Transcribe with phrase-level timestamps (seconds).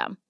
[0.00, 0.29] system.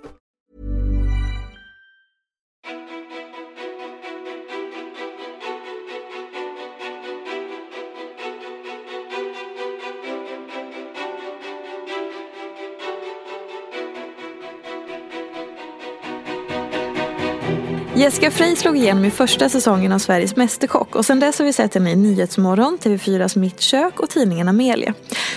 [18.01, 21.53] Jessica Frey slog igenom i första säsongen av Sveriges Mästerkock och sedan dess har vi
[21.53, 24.93] sett henne i Nyhetsmorgon, TV4s Mitt kök och tidningen Amelia.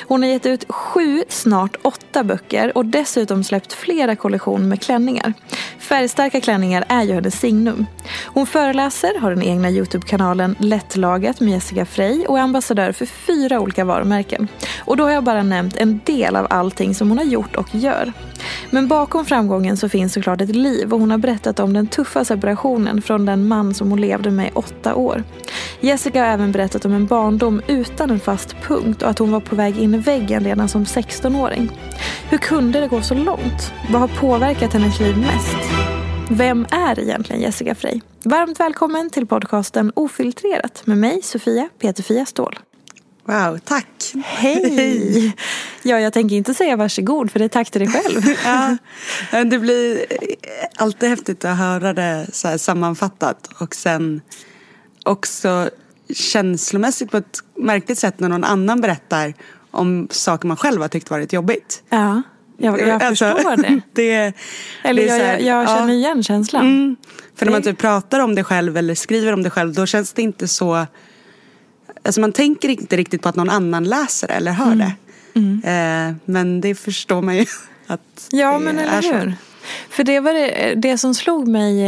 [0.08, 5.32] Hon har gett ut sju, snart åtta böcker och dessutom släppt flera kollektioner med klänningar.
[5.78, 7.86] Färgstarka klänningar är ju hennes signum.
[8.24, 13.60] Hon föreläser, har den egna Youtube-kanalen Lättlagat med Jessica Frey och är ambassadör för fyra
[13.60, 14.48] olika varumärken.
[14.78, 17.74] Och då har jag bara nämnt en del av allting som hon har gjort och
[17.74, 18.12] gör.
[18.70, 22.24] Men bakom framgången så finns såklart ett liv och hon har berättat om den tuffa
[22.24, 25.24] separationen från den man som hon levde med i åtta år.
[25.80, 29.40] Jessica har även berättat om en barndom utan en fast punkt och att hon var
[29.40, 31.70] på väg in i väggen redan som 16-åring.
[32.30, 33.72] Hur kunde det gå så långt?
[33.90, 35.70] Vad har påverkat hennes liv mest?
[36.30, 38.00] Vem är egentligen Jessica Frey?
[38.22, 42.58] Varmt välkommen till podcasten Ofiltrerat med mig Sofia Peterfia Ståhl.
[43.26, 43.86] Wow, tack.
[44.24, 45.32] Hej!
[45.82, 48.22] Ja, jag tänker inte säga varsågod för det är tack till dig själv.
[49.32, 50.04] ja, det blir
[50.76, 54.20] alltid häftigt att höra det så sammanfattat och sen
[55.04, 55.70] också
[56.14, 59.34] känslomässigt på ett märkligt sätt när någon annan berättar
[59.70, 61.82] om saker man själv har tyckt varit jobbigt.
[61.90, 62.22] Ja,
[62.58, 63.80] jag, jag Alltså, förstår det.
[63.92, 64.32] det
[64.82, 65.94] Eller det jag, här, jag, känner ja.
[65.94, 66.66] igen känslan.
[66.66, 66.96] Mm.
[67.36, 69.86] För när man Det- typ pratar om det själv eller skriver om det själv då
[69.86, 70.86] känns det inte så
[72.04, 74.72] Alltså man tänker inte riktigt på att någon annan läser det eller hör
[75.36, 75.60] Mm.
[75.64, 75.70] det.
[75.70, 77.46] Eh, men det förstår man ju
[77.86, 79.12] att Ja, det men är eller så.
[79.14, 79.34] hur.
[79.90, 81.82] För det var det, det som slog mig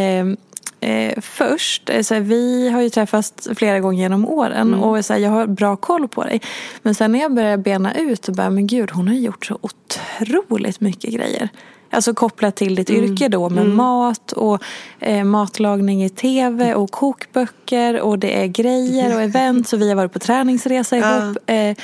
[0.87, 1.89] eh, eh, först.
[1.89, 4.83] är Så här, vi har ju träffats flera gånger genom åren Mm.
[4.83, 6.41] och så här, jag har bra koll på dig.
[6.83, 9.59] Men sen när jag började bena ut och bara, men gud hon har gjort så
[9.61, 11.49] otroligt mycket grejer.
[11.91, 13.05] Alltså kopplat till ditt Mm.
[13.05, 14.63] yrke då med mat och
[15.01, 19.97] eh, matlagning i tv och kokböcker och det är grejer och event och vi har
[19.97, 21.17] varit på träningsresa Ja.
[21.25, 21.39] ihop.
[21.47, 21.77] Eh,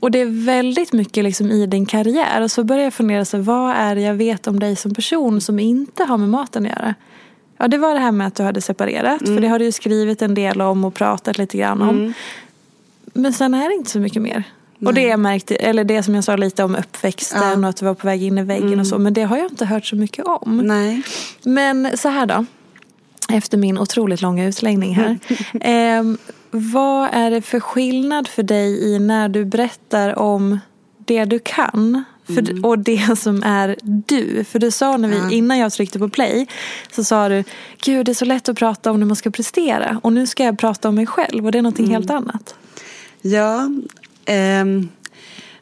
[0.00, 2.40] och det är väldigt mycket liksom i din karriär.
[2.42, 5.40] Och så börjar jag fundera, så, vad är det jag vet om dig som person
[5.40, 6.94] som inte har med maten att göra?
[7.60, 9.18] Ja, det var det här med att du hade separerat.
[9.18, 12.12] För det har du ju skrivit en del om och pratat lite grann om.
[13.04, 14.44] Men sen är det inte så mycket mer.
[14.86, 17.84] Och det jag märkte, eller det som jag sa lite om uppväxten och att du
[17.86, 18.98] var på väg in i väggen och så.
[18.98, 20.62] Men det har jag inte hört så mycket om.
[20.64, 21.02] Nej.
[21.42, 22.44] Men så här då.
[23.32, 25.18] Efter min otroligt långa utläggning här.
[25.60, 26.18] Ehm,
[26.50, 30.58] vad är det för skillnad för dig i när du berättar om
[30.98, 34.44] det du kan för, och det som är du?
[34.44, 36.46] För du sa när vi, innan jag tryckte på play
[36.92, 37.44] så sa du
[37.84, 40.44] Gud det är så lätt att prata om när man ska prestera och nu ska
[40.44, 42.54] jag prata om mig själv och det är någonting helt annat.
[43.22, 43.70] Ja,
[44.24, 44.88] ehm,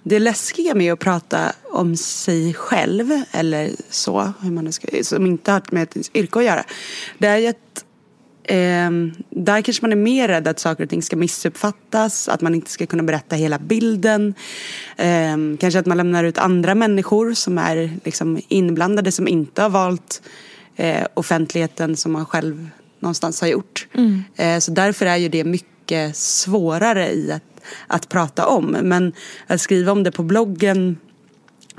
[0.02, 5.26] det läskiga med att prata om sig själv eller så, hur man nu ska, som
[5.26, 6.64] inte har med ett yrke att göra.
[7.18, 7.84] Det är ju att
[8.48, 8.90] eh,
[9.30, 12.70] där kanske man är mer rädd att saker och ting ska missuppfattas, att man inte
[12.70, 14.34] ska kunna berätta hela bilden.
[14.96, 19.70] Eh, kanske att man lämnar ut andra människor som är liksom inblandade som inte har
[19.70, 20.22] valt
[20.76, 22.68] eh, offentligheten som man själv
[23.00, 23.86] någonstans har gjort.
[23.94, 24.24] Mm.
[24.36, 28.76] Eh, så därför är ju det mycket svårare i att, att prata om.
[28.82, 29.12] Men
[29.46, 30.96] att skriva om det på bloggen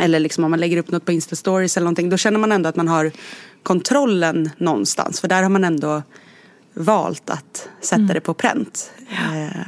[0.02, 2.70] eller liksom om man lägger upp något på Insta-stories eller någonting, då känner man ändå
[2.70, 3.12] att man har
[3.64, 5.22] kontrollen någonstans.
[5.22, 6.02] För där har man ändå
[6.74, 8.92] valt att sätta det på pränt.
[9.12, 9.68] Eh,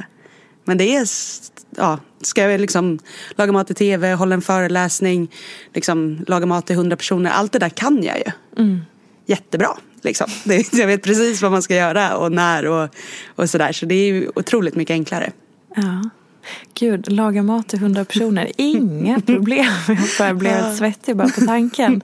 [0.64, 1.08] men det är,
[1.76, 2.98] ja, ska jag liksom
[3.30, 5.30] laga mat i tv, hålla en föreläsning,
[5.74, 8.32] liksom laga mat till hundra personer, allt det där kan jag ju.
[9.26, 9.76] Jättebra.
[10.02, 10.26] Liksom.
[10.44, 12.88] Det, jag vet precis vad man ska göra och när och,
[13.26, 13.72] och sådär.
[13.72, 15.32] Så det är ju otroligt mycket enklare.
[15.76, 16.10] Ja.
[16.74, 18.52] Gud, laga mat till hundra personer.
[18.56, 19.66] Inga problem.
[19.88, 22.02] Jag bara blev svettig bara på tanken.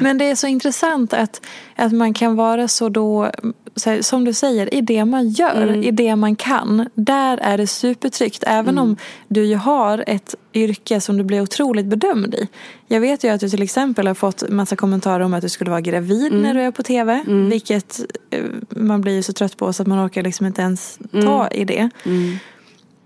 [0.00, 1.40] Men det är så intressant att,
[1.76, 3.30] att man kan vara så då,
[3.76, 6.88] så här, som du säger, i det man gör, i det man kan.
[6.94, 8.44] Där är det supertryggt.
[8.46, 8.96] Även om
[9.28, 12.48] du ju har ett yrke som du blir otroligt bedömd i.
[12.86, 15.70] Jag vet ju att du till exempel har fått massa kommentarer om att du skulle
[15.70, 17.24] vara gravid när du är på tv.
[17.50, 18.00] Vilket
[18.30, 21.48] eh, man blir ju så trött på så att man orkar liksom inte ens ta
[21.48, 21.90] i det.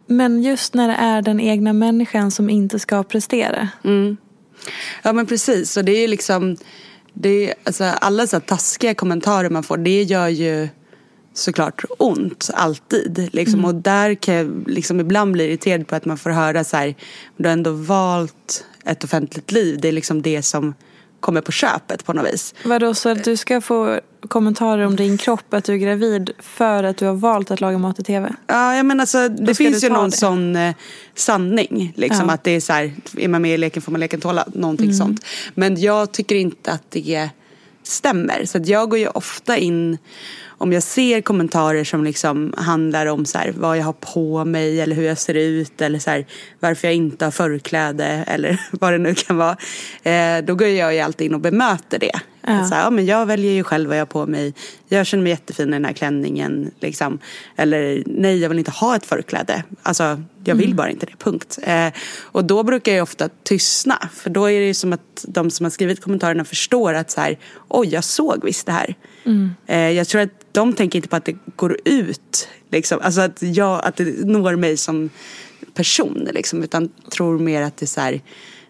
[0.06, 3.68] Men just när det är den egna människan som inte ska prestera.
[5.02, 5.76] Ja men precis.
[5.76, 6.56] Och det är ju liksom,
[7.12, 10.68] det är, alltså, alla så här taskiga kommentarer man får, det gör ju
[11.34, 13.28] såklart ont alltid.
[13.32, 13.64] Liksom.
[13.64, 16.94] Och där kan jag liksom ibland bli irriterad på att man får höra så här,
[17.36, 19.78] du har ändå valt ett offentligt liv.
[19.80, 20.74] Det är liksom det som
[21.20, 22.54] kommer på köpet på något vis.
[22.64, 26.84] Vadå, så att du ska få kommentarer om din kropp, att du är gravid för
[26.84, 28.32] att du har valt att laga mat i tv?
[28.46, 30.16] Ja, jag menar alltså, det finns ju någon det.
[30.16, 30.74] sån eh,
[31.14, 31.92] sanning.
[31.96, 32.34] Liksom, Ja.
[32.34, 34.44] Att det är så här, är man med i leken får man leken tåla.
[34.54, 34.96] Någonting Mm.
[34.98, 35.24] sånt.
[35.54, 37.28] Men jag tycker inte att det
[37.82, 38.44] stämmer.
[38.44, 39.98] Så jag går ju ofta in
[40.46, 44.80] om jag ser kommentarer som liksom handlar om så här, vad jag har på mig
[44.80, 46.26] eller hur jag ser ut eller så här,
[46.60, 49.56] varför jag inte har förkläde eller vad det nu kan vara.
[50.02, 52.20] Eh, då går jag ju alltid in och bemöter det.
[52.46, 52.64] Ja.
[52.64, 54.54] Så här, ja, men jag väljer ju själv vad jag har på mig.
[54.88, 56.70] Jag känner mig jättefin i den här klänningen.
[56.80, 57.18] Liksom.
[57.56, 59.64] Eller nej, jag vill inte ha ett förkläde.
[59.82, 61.58] Alltså, jag vill bara inte det, punkt.
[61.62, 61.88] Eh,
[62.22, 64.08] och då brukar jag ofta tystna.
[64.14, 67.20] För då är det ju som att de som har skrivit kommentarerna förstår att så
[67.20, 68.94] här, oj, jag såg visst det här.
[69.66, 72.48] Eh, jag tror att de tänker inte på att det går ut.
[72.70, 72.98] Liksom.
[73.02, 75.10] Alltså att, jag, att det når mig som
[75.74, 76.28] person.
[76.32, 78.20] Liksom, utan tror mer att det är så här,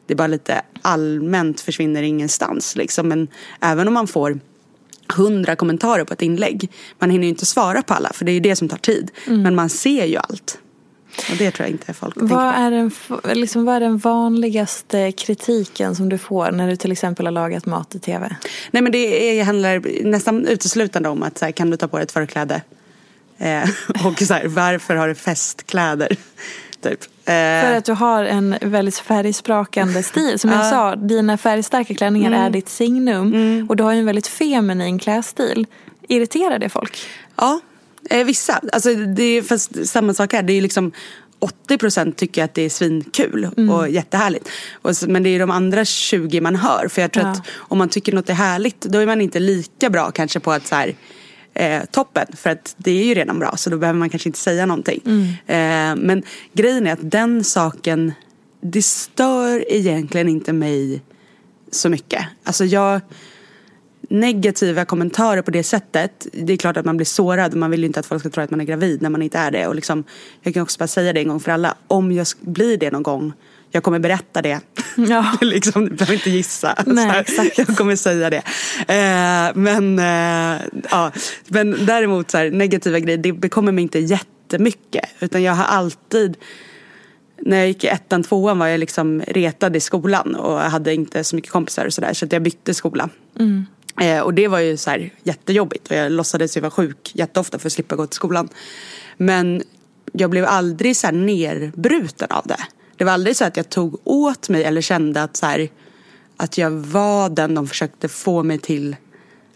[0.07, 2.77] det bara lite allmänt försvinner ingenstans.
[2.77, 3.09] Liksom.
[3.09, 3.29] Men
[3.61, 4.41] även om man får
[5.17, 6.71] hundra kommentarer på ett inlägg.
[6.99, 9.11] Man hinner ju inte svara på alla för det är ju det som tar tid.
[9.27, 10.59] Men man ser ju allt.
[11.31, 12.61] Och det tror jag inte folk tänker Vad på.
[12.61, 12.91] är, den,
[13.41, 17.67] liksom, vad är den vanligaste kritiken som du får när du till exempel har lagat
[17.67, 18.37] mat i tv?
[18.71, 21.97] Nej men det är, handlar nästan uteslutande om att så här, kan du ta på
[21.97, 22.63] dig ett förkläde?
[23.39, 23.63] Eh,
[24.07, 26.17] och så här, varför har du festkläder?
[26.83, 27.01] Typ.
[27.25, 30.39] Eh, För att du har en väldigt färgsprakande stil.
[30.39, 32.41] Som jag sa, dina färgstarka klänningar Mm.
[32.43, 33.67] är ditt signum.
[33.69, 35.67] Och du har ju en väldigt feminin klädstil.
[36.09, 36.99] Irriterar det folk?
[37.37, 37.61] Ja,
[38.11, 38.61] eh, vissa.
[38.73, 40.43] Alltså, det är, fast samma sak här.
[40.43, 40.93] Det är liksom
[41.69, 44.49] 80% tycker att det är svinkul och jättehärligt.
[44.73, 46.89] Och men det är de andra 20 man hör.
[46.89, 47.31] För jag tror Ja.
[47.33, 50.53] att om man tycker något är härligt då är man inte lika bra kanske på
[50.53, 50.95] att så här,
[51.55, 52.27] eh, toppen.
[52.37, 55.01] För att det är ju redan bra så då behöver man kanske inte säga någonting.
[55.47, 56.23] Eh, men
[56.53, 58.13] grejen är att den saken,
[58.61, 61.03] det stör egentligen inte mig
[61.71, 62.25] så mycket.
[62.45, 63.01] Alltså jag
[64.13, 66.27] negativa kommentarer på det sättet.
[66.33, 67.55] Det är klart att man blir sårad.
[67.55, 69.39] Man vill ju inte att folk ska tro att man är gravid när man inte
[69.39, 69.67] är det.
[69.67, 70.05] Och liksom,
[70.43, 71.75] jag kan också bara säga det en gång för alla.
[71.87, 73.33] Om jag blir det någon gång.
[73.75, 74.61] Jag kommer berätta det.
[74.97, 75.37] Ja.
[75.41, 76.75] liksom, du behöver inte gissa.
[76.87, 77.25] Nej.
[77.57, 78.43] Jag kommer säga det.
[78.79, 80.61] Eh, men, eh,
[80.91, 81.13] ja.
[81.49, 83.19] men däremot så här, negativa grejer.
[83.19, 85.05] Det bekommer mig inte jättemycket.
[85.21, 86.37] Utan jag har alltid
[87.45, 91.25] när jag gick i ettan, tvåan var jag liksom retad i skolan och hade inte
[91.25, 93.09] så mycket kompisar och sådär så att jag bytte skola.
[94.01, 97.59] Eh, och det var ju så här jättejobbigt och jag låtsades ju vara sjuk jätteofta
[97.59, 98.49] för att slippa gå till skolan.
[99.17, 99.63] Men
[100.13, 102.61] jag blev aldrig så här nerbruten av det.
[102.97, 105.69] Det var aldrig så att jag tog åt mig eller kände att så här,
[106.37, 108.97] att jag var den de försökte få mig till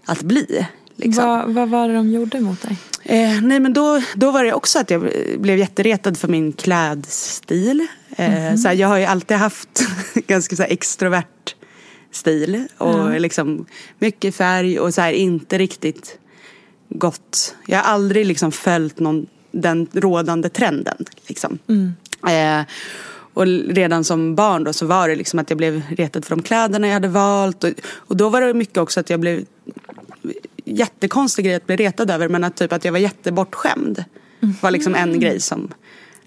[0.04, 0.66] att bli.
[0.96, 1.24] Liksom.
[1.24, 2.76] Vad, vad var det de gjorde mot dig?
[3.02, 7.86] Eh, nej men då, då var det också att jag blev jätteretad för min klädstil.
[8.16, 11.54] Eh, så här, jag har ju alltid haft ganska så extrovert
[12.12, 12.66] stil.
[12.78, 13.66] Och liksom
[13.98, 16.18] mycket färg och så här, inte riktigt
[16.88, 17.56] gått.
[17.66, 21.04] Jag har aldrig liksom följt någon, den rådande trenden.
[21.26, 21.58] Liksom.
[22.28, 22.60] Eh,
[23.36, 26.42] och redan som barn då så var det liksom att jag blev retad för de
[26.42, 27.64] kläderna jag hade valt.
[27.64, 29.44] Och, och då var det mycket också att jag blev
[30.64, 34.04] jättekonstig grej att bli retad över men att typ att jag var jättebortskämd
[34.60, 35.10] var liksom Mm.
[35.10, 35.68] en grej som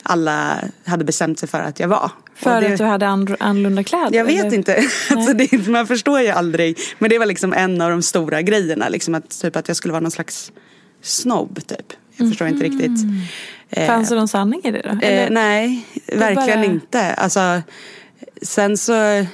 [0.04, 2.12] alla hade bestämt sig för att jag var.
[2.36, 4.18] För det- att du hade annorlunda kläder?
[4.18, 4.56] jag vet eller?
[4.58, 4.84] inte.
[5.12, 6.78] Alltså det, man förstår ju aldrig.
[7.00, 8.89] Men det var liksom en av de stora grejerna.
[8.89, 10.51] Liksom att, typ att jag skulle vara någon slags
[11.01, 11.94] snobb typ.
[12.15, 13.06] Jag förstår inte riktigt.
[13.70, 15.06] Eh, Fanns det någon sanning i det då?
[15.08, 17.13] eh, nej, verkligen bara- inte.
[17.13, 17.62] Alltså,
[18.41, 19.25] sen så...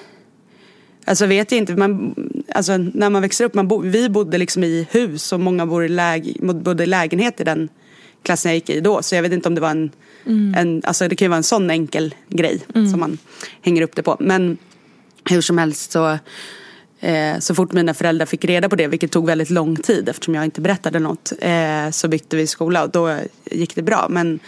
[1.07, 1.75] Alltså vet jag inte.
[1.75, 2.15] Man,
[2.55, 3.53] alltså, när man växer upp.
[3.53, 7.41] Man bo, vi bodde liksom i hus och många bor i läg, bodde i lägenhet
[7.41, 7.69] i den
[8.24, 9.01] klassen jag gick i då.
[9.01, 9.91] Så jag vet inte om det var en...
[10.55, 12.60] en alltså det kan ju vara en sån enkel grej
[12.91, 13.17] som man
[13.62, 14.17] hänger upp det på.
[14.19, 14.57] Men
[15.29, 16.17] hur som helst så...
[16.99, 20.35] Eh, så fort mina föräldrar fick reda på det, vilket tog väldigt lång tid eftersom
[20.35, 24.07] jag inte berättade något, eh, så bytte vi skola och då gick det bra.
[24.09, 24.39] Men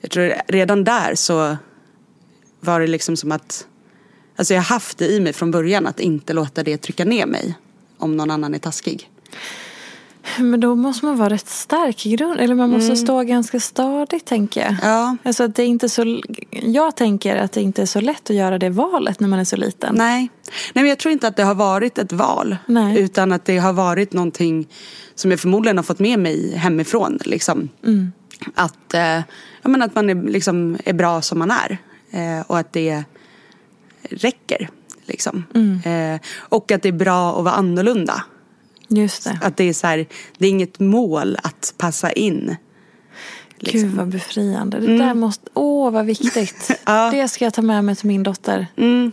[0.00, 1.56] jag tror redan där så
[2.60, 3.66] var det liksom som att
[4.38, 7.26] Alltså jag har haft det i mig från början att inte låta det trycka ner
[7.26, 7.54] mig
[7.98, 9.10] om någon annan är taskig.
[10.38, 12.40] Men då måste man vara rätt stark i grund.
[12.40, 14.70] Eller man måste stå ganska stadigt tänker jag.
[14.70, 14.80] Mm.
[14.82, 15.16] Ja.
[15.22, 18.36] Alltså att det är inte så, jag tänker att det inte är så lätt att
[18.36, 19.94] göra det valet när man är så liten.
[19.94, 20.30] Nej.
[20.74, 22.56] Nej men jag tror inte att det har varit ett val.
[22.66, 23.00] Nej.
[23.00, 24.68] Utan att det har varit någonting
[25.14, 27.18] som jag förmodligen har fått med mig hemifrån.
[27.24, 27.68] Liksom.
[27.84, 28.12] Mm.
[28.54, 29.18] Att, eh,
[29.62, 31.78] ja, men att man är, liksom, är bra som man är.
[32.10, 33.04] Eh, och att det
[34.02, 34.70] räcker.
[35.06, 35.44] Liksom.
[35.54, 36.14] Mm.
[36.14, 38.24] Eh, och att det är bra att vara annorlunda.
[38.88, 39.38] Just det.
[39.42, 40.06] Att det är så här,
[40.38, 42.56] det är inget mål att passa in.
[43.58, 43.80] liksom.
[43.80, 44.80] Gud vad befriande.
[44.80, 46.70] Det där måste, åh vad viktigt.
[46.84, 47.10] Ja.
[47.10, 48.66] Det ska jag ta med mig till min dotter.
[48.76, 49.12] Mm.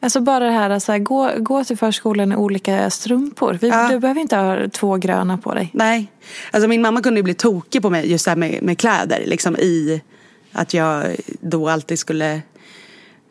[0.00, 3.58] Alltså bara det här, så här gå, gå till förskolan i olika strumpor.
[3.60, 3.88] Vi, Ja.
[3.88, 5.70] Du behöver inte ha två gröna på dig.
[5.72, 6.12] Nej.
[6.50, 9.22] Alltså min mamma kunde ju bli tokig på mig just det här med, med kläder.
[9.26, 10.02] Liksom i
[10.52, 12.42] att jag då alltid skulle...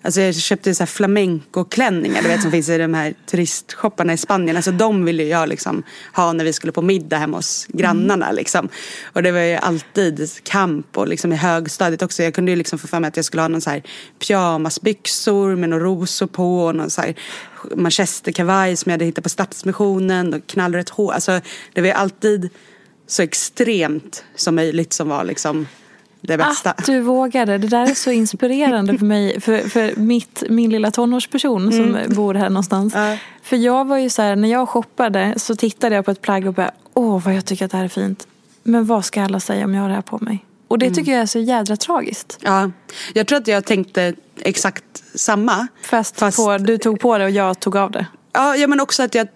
[0.01, 4.17] Alltså jag köpte så här flamenco-klänningar du vet som finns i de här turistshopparna i
[4.17, 4.55] Spanien.
[4.55, 8.69] Alltså de ville jag liksom ha när vi skulle på middag hemma hos grannarna liksom.
[9.13, 12.23] Och det var ju alltid kamp och liksom i högstadiet också.
[12.23, 13.83] Jag kunde ju liksom få för mig att jag skulle ha någon så här
[14.19, 17.15] pyjamasbyxor med några rosor på och någon så här
[17.75, 21.13] manchesterkavaj som jag hade hittat på Stadsmissionen och knallrött hår.
[21.13, 21.41] Alltså
[21.73, 22.49] det var ju alltid
[23.07, 25.67] så extremt som möjligt som var liksom
[26.27, 26.71] det bästa.
[26.71, 27.57] Att du vågade.
[27.57, 29.41] Det där är så inspirerande för mig.
[29.41, 32.95] För, för mitt, min lilla tonårsperson som bor här någonstans.
[32.95, 33.09] Mm.
[33.11, 33.17] Ja.
[33.43, 36.47] För jag var ju så här, när jag shoppade så tittade jag på ett plagg
[36.47, 38.27] och bara, åh vad jag tycker att det här är fint.
[38.63, 40.45] Men vad ska alla säga om jag har det här på mig?
[40.67, 40.89] Och Mm.
[40.89, 42.37] det tycker jag är så jädra tragiskt.
[42.41, 42.71] Ja,
[43.13, 44.83] jag tror att jag tänkte exakt
[45.15, 45.67] samma.
[45.81, 48.05] Fast, Fast- På, du tog på det och jag tog av det.
[48.33, 49.27] Ja, ja men också att jag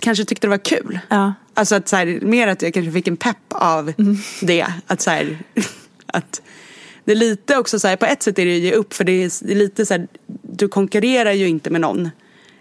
[0.00, 0.98] kanske tyckte det var kul.
[1.08, 1.34] Ja.
[1.54, 3.92] Alltså att så här, mer att jag kanske fick en pepp av
[4.40, 4.66] det.
[4.86, 5.38] Att så här,
[6.14, 6.42] att
[7.04, 9.04] det är lite också så här, på ett sätt är det ju ge upp för
[9.04, 10.08] det är, det är lite så här,
[10.42, 12.10] du konkurrerar ju inte med någon.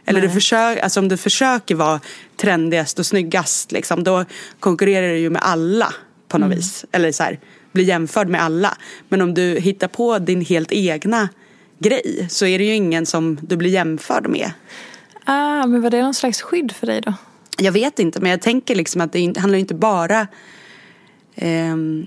[0.05, 1.99] Eller du försöker, alltså om du försöker vara
[2.37, 4.25] trendigast och snyggast liksom, då
[4.59, 5.93] konkurrerar du ju med alla
[6.27, 6.85] på något vis.
[6.91, 7.39] Eller så här,
[7.71, 8.77] blir jämförd med alla.
[9.09, 11.29] Men om du hittar på din helt egna
[11.79, 14.51] grej så är det ju ingen som du blir jämförd med.
[15.25, 17.13] Ah, men var det någon slags skydd för dig då?
[17.57, 20.27] Jag vet inte men jag tänker liksom att det handlar ju inte bara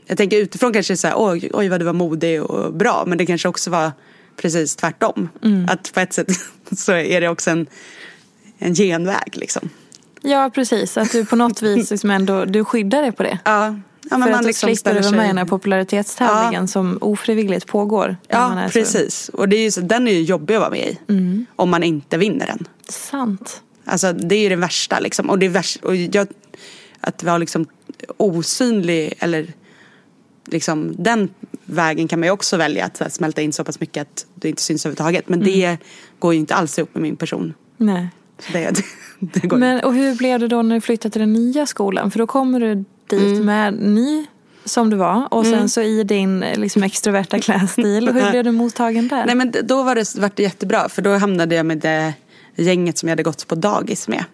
[0.07, 3.19] Jag tänker utifrån kanske så här, oj, oj vad du var modig och bra men
[3.19, 3.93] det kanske också var
[4.37, 5.29] precis tvärtom.
[5.69, 6.27] Att på ett sätt
[6.77, 7.67] så är det också en,
[8.59, 9.69] en genväg liksom.
[10.23, 10.97] Ja, precis.
[10.97, 13.39] Att du på något vis liksom ändå, du skyddar dig på det.
[13.45, 13.77] Ja,
[14.11, 17.67] ja för att liksom liksom slipper du vara med i den här popularitetstävlingen som ofrivilligt
[17.67, 18.17] pågår.
[18.29, 20.71] Ja är så- precis och det är ju, så- den är ju jobbig att vara
[20.71, 20.99] med i.
[21.57, 22.69] Om man inte vinner den.
[22.89, 23.63] Sant.
[23.85, 25.31] Alltså det är ju det värsta liksom.
[25.31, 26.27] Och det är värst, och jag,
[27.01, 27.67] att vara liksom
[28.17, 29.53] osynlig eller
[30.45, 31.29] liksom den
[31.65, 34.49] vägen kan man ju också välja att här, smälta in så pass mycket att det
[34.49, 35.29] inte syns överhuvudtaget.
[35.29, 35.77] Men det
[36.19, 37.55] går ju inte alls ihop med min person.
[37.77, 38.09] Nej.
[38.53, 38.71] Det,
[39.21, 42.11] det, det Men, och hur blev det då när du flyttade till den nya skolan?
[42.11, 43.45] För då kommer du dit Mm.
[43.45, 44.27] med ny
[44.65, 48.09] som du var och sen så i din liksom, extroverta klädstil.
[48.09, 49.27] Hur blev du mottagen där?
[49.27, 52.15] Nej men då var det, var det jättebra för då hamnade jag med det
[52.57, 54.25] gänget som jag hade gått på dagis med.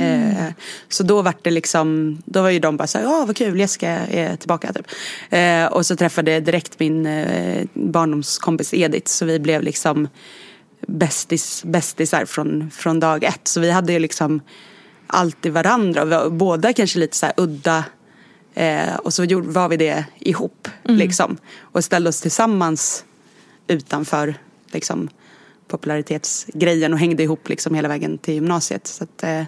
[0.00, 0.52] Eh,
[0.88, 3.90] så då var det liksom, då var ju de bara såhär, ja vad kul Jessica
[3.90, 4.86] är tillbaka typ.
[5.30, 10.08] Eh, och så träffade jag direkt min eh, barndomskompis Edith så vi blev liksom
[10.86, 13.48] bästis, bästisar från, från dag ett.
[13.48, 14.40] Så vi hade ju liksom
[15.06, 17.84] alltid varandra och vi var båda kanske lite så här udda
[18.58, 21.36] Eh, och så gjorde, var vi det ihop liksom.
[21.60, 23.04] Och ställde oss tillsammans
[23.66, 24.34] utanför
[24.72, 25.08] liksom,
[25.68, 28.86] popularitetsgrejen och hängde ihop liksom hela vägen till gymnasiet.
[28.86, 29.42] Så att, eh,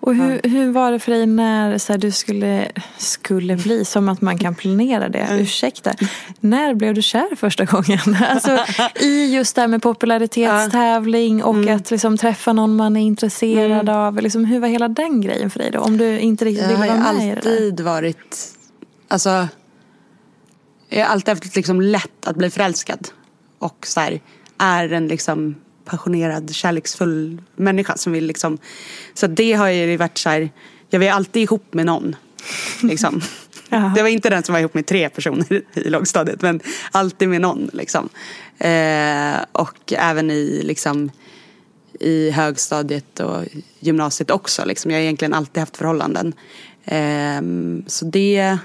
[0.00, 2.68] Och hur, hur var det för dig när så här, du skulle,
[2.98, 5.94] skulle bli, som att man kan planera det, ursäkta.
[6.40, 7.98] När blev du kär första gången?
[8.28, 8.58] Alltså,
[9.00, 11.76] I just det här med popularitetstävling och Mm.
[11.76, 14.16] att liksom, träffa någon man är intresserad av.
[14.22, 15.80] Liksom, hur var hela den grejen för dig då?
[15.80, 17.50] Om du inte riktigt Jag ville har vara med i det där.
[17.50, 18.48] alltid varit,
[19.08, 19.48] alltså,
[20.88, 23.08] jag har alltid haft liksom lätt att bli förälskad.
[23.58, 24.20] Och så här,
[24.58, 25.54] är en liksom
[25.88, 28.58] passionerad, kärleksfull människa som vill liksom,
[29.14, 30.50] så det har ju varit så här,
[30.90, 32.16] jag var alltid ihop med någon.
[32.82, 33.20] Liksom.
[33.94, 36.60] Det var inte den som var ihop med tre personer i lågstadiet men
[36.92, 37.70] alltid med någon.
[37.72, 38.08] Liksom.
[38.58, 41.10] Eh, och även i, liksom,
[42.00, 43.44] i högstadiet och
[43.80, 44.64] gymnasiet också.
[44.64, 44.90] Liksom.
[44.90, 46.32] Jag har egentligen alltid haft förhållanden.
[46.84, 47.42] Eh,
[47.86, 48.58] så det,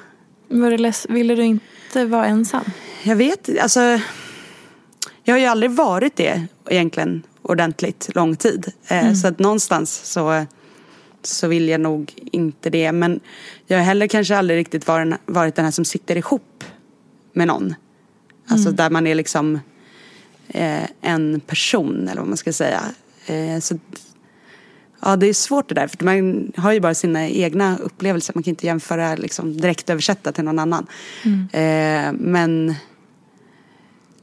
[0.48, 2.64] Var det ville du inte vara ensam?
[3.04, 4.00] jag vet alltså
[5.24, 8.72] Jag har ju aldrig varit det egentligen ordentligt lång tid.
[8.88, 10.46] Eh, Så att någonstans så,
[11.22, 12.92] så vill jag nog inte det.
[12.92, 13.20] Men
[13.68, 16.64] jag har heller kanske aldrig riktigt varit, den här som sitter ihop
[17.34, 17.76] med någon.
[18.48, 19.60] Alltså där man är liksom
[20.48, 22.82] eh, en person eller vad man ska säga.
[23.26, 23.80] Eh, så
[25.06, 25.88] Ja, det är svårt det där.
[25.88, 28.34] För man har ju bara sina egna upplevelser.
[28.36, 30.88] Man kan inte jämföra, liksom, direkt översätta till någon annan.
[31.52, 32.76] Eh, men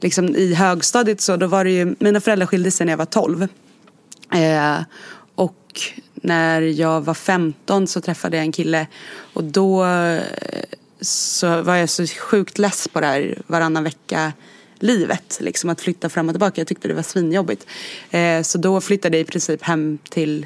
[0.01, 3.05] liksom, i högstadiet så, då var det ju, mina föräldrar skilde sig när jag var
[3.05, 3.47] 12.
[4.33, 4.79] Eh,
[5.35, 5.81] och
[6.15, 8.87] när jag var 15 så träffade jag en kille.
[9.33, 10.21] Och då eh,
[11.01, 14.33] så var jag så sjukt less på det här varannan vecka
[14.79, 15.37] livet.
[15.41, 16.61] Liksom att flytta fram och tillbaka.
[16.61, 17.67] Jag tyckte det var svinjobbigt.
[18.11, 20.45] Eh, så då flyttade jag i princip hem till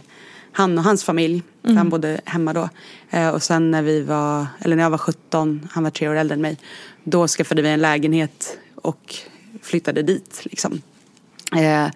[0.51, 1.43] han och hans familj.
[1.62, 2.69] För Han bodde hemma då.
[3.09, 6.15] Eh, och sen när vi var, eller när jag var 17, han var tre år
[6.15, 6.57] äldre än mig.
[7.03, 9.15] Då skaffade vi en lägenhet och
[9.62, 10.41] flyttade dit.
[10.43, 10.81] Liksom.
[11.55, 11.89] Eh,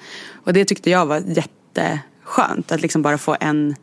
[0.44, 2.72] och det tyckte jag var jätteskönt.
[2.72, 3.75] Att liksom bara få en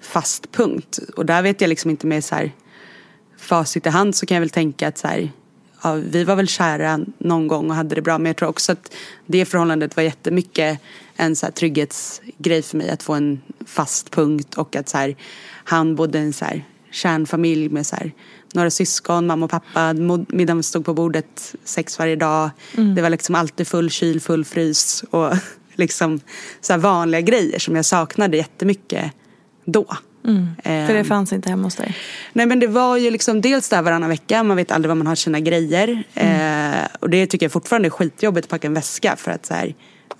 [0.00, 0.98] fast punkt.
[1.16, 2.52] Och där vet jag liksom inte med så här
[3.38, 5.32] facit i hand så kan jag väl tänka att så här,
[5.82, 8.18] ja, vi var väl kära någon gång och hade det bra.
[8.18, 8.94] Men jag tror också att
[9.26, 10.80] det förhållandet var jättemycket
[11.16, 12.90] en så här trygghetsgrej för mig.
[12.90, 15.16] Att få en fast punkt och att så här,
[15.64, 18.12] han bodde i en så här kärnfamilj med så här,
[18.54, 19.92] några syskon, mamma och pappa.
[20.28, 22.50] Middagen stod på bordet sex varje dag.
[22.96, 25.32] Det var liksom alltid full kyl, full frys och
[25.74, 26.20] liksom
[26.60, 29.12] så vanliga grejer som jag saknade jättemycket
[29.64, 29.86] då.
[30.62, 31.04] För det Ehm.
[31.04, 31.96] fanns inte hemma hos dig?
[32.32, 35.06] Nej men det var ju liksom dels där varannan vecka, man vet aldrig var man
[35.06, 36.04] har sina grejer.
[36.14, 39.54] Eh, och det tycker jag fortfarande är skitjobbigt att packa en väska för att så
[39.54, 39.74] här,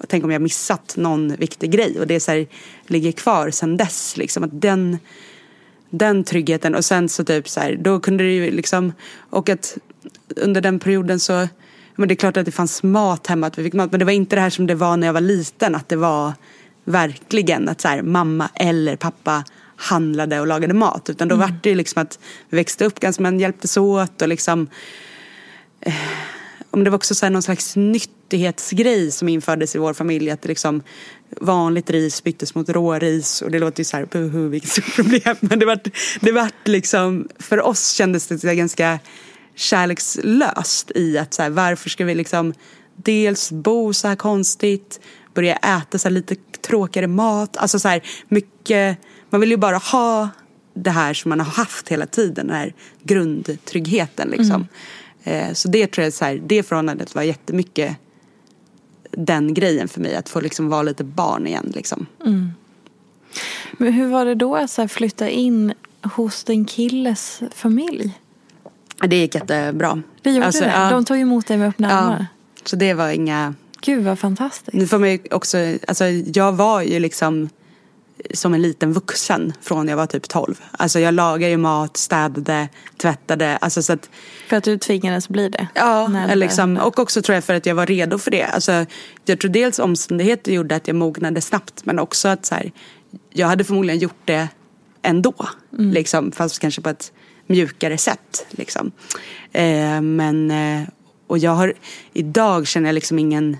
[0.09, 2.47] tänk om jag missat någon viktig grej och det så här,
[2.87, 4.17] ligger kvar sen dess.
[4.17, 4.99] Liksom, att den,
[5.91, 8.93] den tryggheten och sen så typ så här, då kunde det ju liksom,
[9.31, 9.79] och att
[10.37, 11.49] under den perioden så,
[11.97, 14.05] men det är klart att det fanns mat hemma, att vi fick mat, men det
[14.05, 16.33] var inte det här som det var när jag var liten, att det var
[16.85, 19.45] verkligen att så här, mamma eller pappa
[19.77, 21.11] handlade och lagade mat.
[21.11, 22.19] Utan då var det ju liksom att
[22.49, 24.69] vi växte upp ganska, man hjälptes åt och liksom
[25.81, 25.95] eh,
[26.71, 30.31] om det var också så någon slags nyttighetsgrej som infördes i vår familj.
[30.31, 30.83] Att liksom
[31.41, 33.43] vanligt ris byttes mot råris.
[33.43, 35.37] Och det låter ju så här, buhu, vilket stort problem.
[35.41, 35.81] Men det var,
[36.21, 38.99] det var liksom, för oss kändes det ganska
[39.57, 42.55] kärlekslöst i att så här, varför ska vi liksom
[42.97, 45.01] dels bo så här konstigt,
[45.35, 47.57] börja äta så lite tråkigare mat.
[47.57, 48.99] Alltså så här mycket,
[49.31, 50.29] man vill ju bara ha
[50.75, 54.67] det här som man har haft hela tiden, den här grundtryggheten liksom.
[55.25, 57.97] Eh, Så det tror jag, så här, det förhållandet var jättemycket
[59.17, 62.07] den grejen för mig, att få liksom vara lite barn igen liksom.
[63.73, 65.73] Men hur var det då att flytta in
[66.03, 68.19] hos din killes familj?
[69.07, 70.03] Det gick jättebra.
[70.23, 70.71] Det gjorde Alltså, det?
[70.71, 70.91] ja.
[70.91, 72.27] De tog emot dig med öppna Ja, armar?
[72.65, 74.73] så det var inga Gud vad fantastiskt.
[74.77, 77.49] Nu får man också, alltså jag var ju liksom
[78.35, 80.55] som en liten vuxen från jag var typ 12.
[80.71, 83.57] Alltså jag lagade ju mat, städade, tvättade.
[83.57, 84.11] Alltså så att,
[84.49, 85.69] För att du tvingades bli det?
[85.75, 88.45] ja, eller liksom, och också tror jag för att jag var redo för det.
[88.45, 88.87] Alltså,
[89.25, 92.73] jag tror dels omständigheter gjorde att jag mognade snabbt men också att så här,
[93.31, 94.49] jag hade förmodligen gjort det
[95.03, 95.35] ändå.
[95.71, 97.13] Liksom, fast kanske på ett
[97.47, 98.47] mjukare sätt.
[98.51, 98.93] Liksom.
[99.53, 100.89] Eh, men, eh,
[101.27, 101.75] och jag har,
[102.13, 103.57] idag känner jag liksom ingen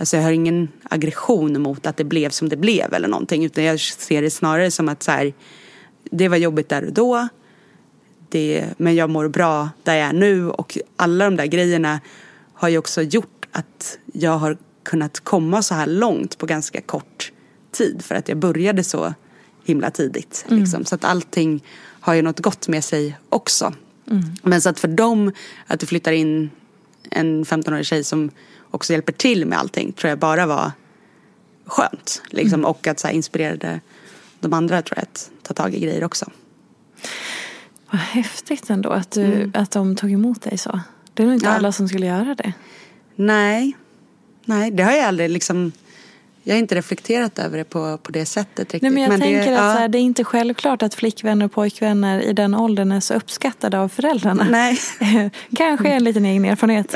[0.00, 3.44] Alltså jag har ingen aggression mot att det blev som det blev eller någonting.
[3.44, 5.32] Utan jag ser det snarare som att så här,
[6.10, 7.28] det var jobbigt där och då.
[8.28, 10.50] Det, men jag mår bra där jag är nu.
[10.50, 12.00] Och alla de där grejerna
[12.54, 17.32] har ju också gjort att jag har kunnat komma så här långt på ganska kort
[17.70, 18.02] tid.
[18.02, 19.14] För att jag började så
[19.64, 20.44] himla tidigt.
[20.48, 20.84] Liksom.
[20.84, 21.64] Så att allting
[22.00, 23.74] har ju något gott med sig också.
[24.42, 25.32] Men så att för dem,
[25.66, 26.50] att du flyttar in
[27.10, 28.30] en 15-årig tjej som
[28.70, 30.72] också hjälper till med allting tror jag bara var
[31.66, 32.22] skönt.
[32.30, 33.80] Liksom, Och att så här, inspirerade
[34.40, 36.30] de andra tror jag att ta tag i grejer också.
[37.90, 40.80] Vad häftigt ändå att, du, att de tog emot dig så.
[41.14, 41.52] Det är nog inte Ja.
[41.52, 42.52] alla som skulle göra det.
[43.16, 43.76] Nej,
[44.44, 45.72] nej det har jag aldrig liksom
[46.42, 48.82] jag har inte reflekterat över det på, på det sättet riktigt.
[48.82, 49.80] Nej, men jag det, tänker att ja.
[49.80, 53.78] här, det är inte självklart att flickvänner och pojkvänner i den åldern är så uppskattade
[53.78, 54.46] av föräldrarna.
[54.50, 54.78] Nej.
[55.56, 56.94] Kanske en liten egen erfarenhet.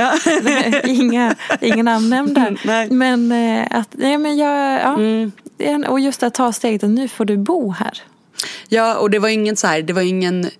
[0.84, 2.56] Inga, ingen namn nämnda.
[2.64, 2.90] Nej.
[2.90, 4.94] Men eh, att, nej men jag, ja.
[4.94, 5.32] Mm.
[5.56, 8.02] Det Och just att ta steget att nu får du bo här.
[8.68, 10.50] Ja, och det var ingen så här, det var ingen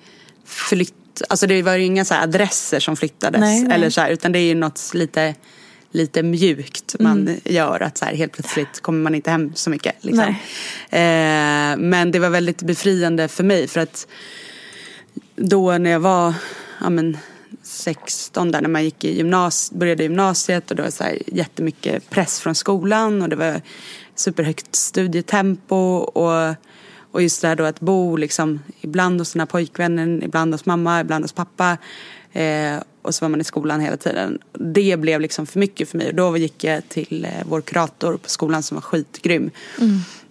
[0.47, 3.41] flytt, alltså det var ju inga så adresser som flyttades.
[3.41, 3.75] Nej, nej.
[3.75, 5.35] Eller så här, utan det är ju något lite,
[5.95, 7.41] lite mjukt man Mm.
[7.45, 7.83] gör.
[7.83, 10.05] Att så här, helt plötsligt kommer man inte hem så mycket.
[10.05, 10.25] Liksom.
[10.91, 13.69] Eh, men det var väldigt befriande för mig.
[13.69, 14.07] För att
[15.37, 16.35] då när jag var
[16.81, 17.17] ja, men,
[17.63, 22.11] 16 där när man gick i gymnas, började gymnasiet och det var så här jättemycket
[22.11, 23.61] press från skolan och det var
[24.15, 26.55] superhögt studietempo och,
[27.15, 31.01] och just det här då att bo liksom ibland hos sina pojkvänner, ibland hos mamma,
[31.01, 31.79] ibland hos pappa
[32.33, 34.39] eh, och så var man i skolan hela tiden.
[34.53, 38.17] Det blev liksom för mycket för mig och då gick jag till eh, vår kurator
[38.17, 39.51] på skolan som var skitgrym.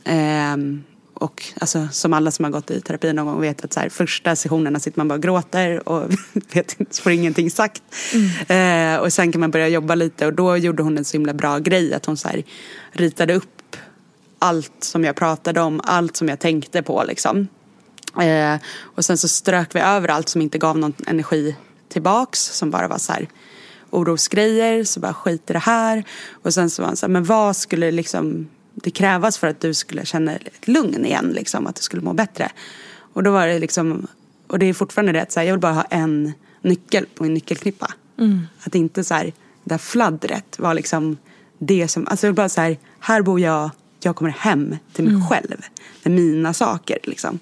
[0.04, 3.80] Ehm, och alltså, som alla som har gått i terapi någon gång vet att så
[3.80, 6.12] här, första sessionerna sitter man bara och gråter och
[6.54, 7.84] vet inte, får ingenting sagt.
[8.48, 11.34] Eh, och sen kan man börja jobba lite och då gjorde hon en så himla
[11.34, 12.44] bra grej att hon så här,
[12.92, 13.54] ritade upp
[14.44, 17.48] allt som jag pratade om, allt som jag tänkte på liksom.
[18.22, 21.56] Eh, och sen så strök vi över allt som inte gav någon energi
[21.90, 23.28] tillbaks som bara var så här
[23.90, 26.04] orosgrejer, så bara skit i det här.
[26.44, 29.62] Och sen så var han så här, men vad skulle liksom det krävas för att
[29.62, 32.52] du skulle känna ett lugn igen, liksom, att du skulle må bättre.
[33.14, 34.08] Och då var det liksom,
[34.48, 37.24] och det är fortfarande det att så här, jag vill bara ha en nyckel på
[37.24, 37.94] min nyckelknippa.
[38.64, 41.18] Att inte så här, det där fladdret var liksom
[41.58, 43.70] det som, alltså jag vill bara så här, här bor jag,
[44.06, 45.62] jag kommer hem till mig själv.
[46.04, 47.40] Med mina saker liksom.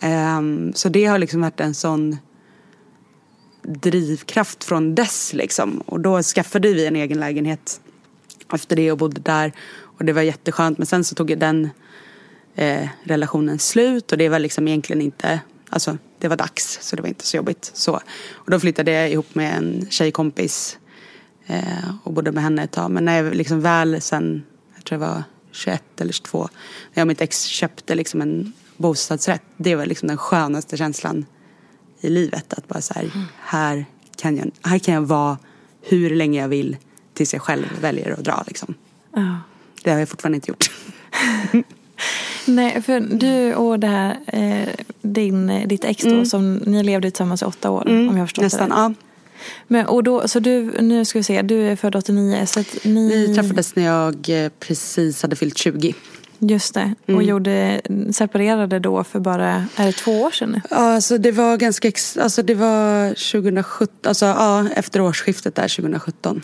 [0.00, 2.16] Ehm, så det har liksom varit en sån
[3.62, 5.78] drivkraft från dess liksom.
[5.78, 7.80] Och då skaffade vi en egen lägenhet
[8.52, 9.52] efter det och bodde där.
[9.80, 10.78] Och det var jätteskönt.
[10.78, 11.68] Men sen så tog den
[12.54, 17.02] eh, relationen slut och det var liksom egentligen inte, alltså det var dags så det
[17.02, 18.00] var inte så jobbigt så.
[18.32, 20.78] Och då flyttade jag ihop med en tjejkompis
[21.46, 22.90] eh, och bodde med henne ett tag.
[22.90, 24.42] Men när jag liksom väl sen,
[24.74, 25.22] jag tror jag var
[25.52, 26.48] 21 eller 22, när
[26.94, 29.42] jag och mitt ex köpte liksom en bostadsrätt.
[29.56, 31.26] Det var liksom den skönaste känslan
[32.00, 32.52] i livet.
[32.52, 35.38] Att bara så här, här, kan jag, här kan jag vara
[35.82, 36.76] hur länge jag vill
[37.14, 38.74] tills jag själv väljer att dra liksom.
[39.14, 39.40] Ja.
[39.84, 40.70] Det har jag fortfarande inte gjort.
[42.46, 44.68] Nej, för du och det här, eh,
[45.02, 48.46] din, ditt ex då, som ni levde tillsammans i åtta år, om jag förstått Mm.
[48.46, 49.07] Nästan, det ja.
[49.66, 52.76] Men, och då, så du, nu ska vi se, du är född 89, så att
[52.84, 53.08] ni...
[53.26, 55.94] Vi träffades när jag eh, precis hade fyllt 20.
[56.40, 57.24] Just det, och Mm.
[57.26, 57.80] gjorde,
[58.12, 60.60] separerade då för bara, är det två år sedan?
[60.70, 66.42] Ja, alltså det var ganska, alltså det var 2017, alltså ja, efter årsskiftet där 2017.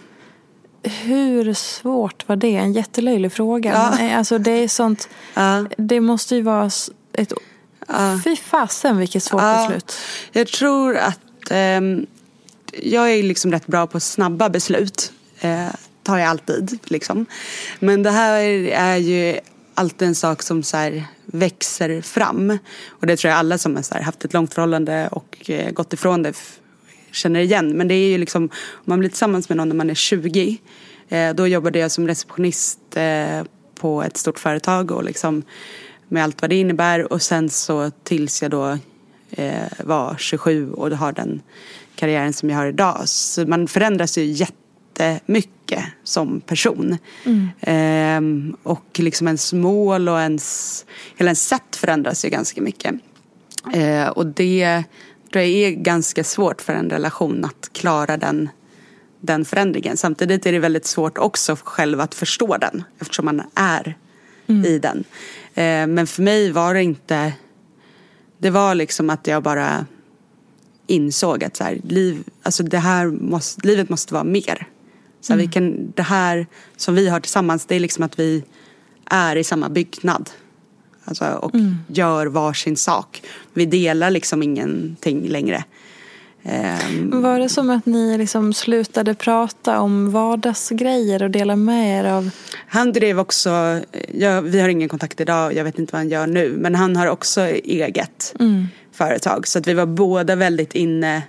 [0.82, 2.56] Hur svårt var det?
[2.56, 3.72] En jättelöjlig fråga.
[3.98, 4.06] Ja.
[4.06, 5.64] Eh, alltså det är sånt, Ja.
[5.78, 6.70] det måste ju vara
[7.12, 7.32] ett...
[8.24, 9.64] Fy fasen vilket svårt Ja.
[9.68, 9.96] beslut.
[10.32, 12.06] Jag tror att ehm,
[12.82, 15.12] jag är liksom rätt bra på snabba beslut.
[15.40, 15.68] Eh,
[16.02, 17.26] tar jag alltid liksom.
[17.78, 19.38] Men det här är ju
[19.74, 22.58] alltid en sak som så här växer fram.
[22.88, 25.70] Och det tror jag alla som har så här haft ett långt förhållande och eh,
[25.70, 26.34] gått ifrån det
[27.12, 27.76] känner igen.
[27.76, 30.58] Men det är ju liksom, om man blir tillsammans med någon när man är 20.
[31.08, 33.42] Eh, då jobbade jag som receptionist eh,
[33.74, 35.42] på ett stort företag och liksom
[36.08, 37.12] med allt vad det innebär.
[37.12, 38.78] Och sen så tills jag då
[39.30, 41.42] eh, var 27 och har den
[42.04, 43.08] karriären som jag har idag.
[43.08, 46.98] Så man förändras ju jättemycket som person.
[47.60, 50.86] Ehm, och liksom ens mål och ens,
[51.16, 52.94] hela ens sätt förändras ju ganska mycket.
[53.74, 54.84] Eh, och det
[55.32, 58.48] tror jag är ganska svårt för en relation att klara den,
[59.20, 59.96] den förändringen.
[59.96, 63.96] Samtidigt är det väldigt svårt också själv att förstå den eftersom man är
[64.66, 65.04] i den.
[65.54, 67.32] Eh, men för mig var det inte,
[68.38, 69.86] det var liksom att jag bara
[70.86, 74.66] insåg att så här, liv, alltså det här måste, livet måste vara mer.
[75.20, 78.44] Så här, vi kan, det här som vi har tillsammans det är liksom att vi
[79.04, 80.30] är i samma byggnad.
[81.04, 81.52] Alltså, och
[81.86, 83.22] gör varsin sak.
[83.54, 85.64] Vi delar liksom ingenting längre.
[86.42, 92.04] Ehm, Var det som att ni liksom slutade prata om vardagsgrejer och dela med er
[92.04, 92.30] av...
[92.68, 93.80] Han drev också,
[94.14, 96.56] jag, vi har ingen kontakt idag och jag vet inte vad han gör nu.
[96.58, 98.34] Men han har också eget
[98.94, 99.46] företag.
[99.46, 101.22] Så att vi var båda väldigt inne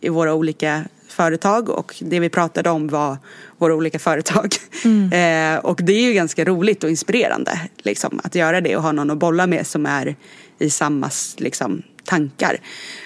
[0.00, 3.16] i våra olika företag och det vi pratade om var
[3.58, 4.54] våra olika företag.
[5.12, 8.92] Eh, och det är ju ganska roligt och inspirerande liksom, att göra det och ha
[8.92, 10.16] någon att bolla med som är
[10.58, 12.56] i samma liksom, tankar.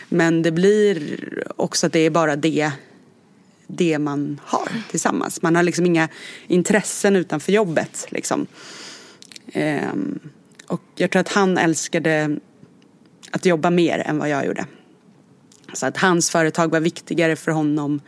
[0.08, 1.18] Men det blir
[1.56, 2.70] också att det är bara det
[3.66, 5.42] det man har tillsammans.
[5.42, 6.08] Man har liksom inga
[6.46, 8.06] intressen utanför jobbet.
[8.08, 8.46] Liksom.
[9.52, 10.18] Ehm,
[10.66, 12.36] och jag tror att han älskade
[13.30, 14.66] att jobba mer än vad jag gjorde.
[15.72, 18.00] Så att hans företag var viktigare för honom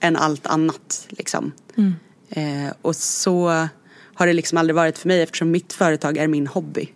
[0.00, 1.06] än allt annat.
[1.08, 1.52] Liksom.
[1.76, 1.94] Mm.
[2.30, 3.68] Ehm, och så
[4.14, 6.88] har det liksom aldrig varit för mig eftersom mitt företag är min hobby.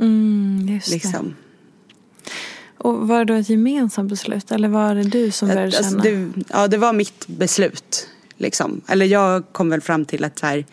[0.00, 1.26] Mm, just liksom.
[1.26, 2.30] det.
[2.78, 6.02] Och var det då ett gemensamt beslut eller var det du som började alltså, känna?
[6.02, 8.08] det, ja, det var mitt beslut.
[8.36, 8.80] Liksom.
[8.88, 10.66] Eller jag kom väl fram till att här,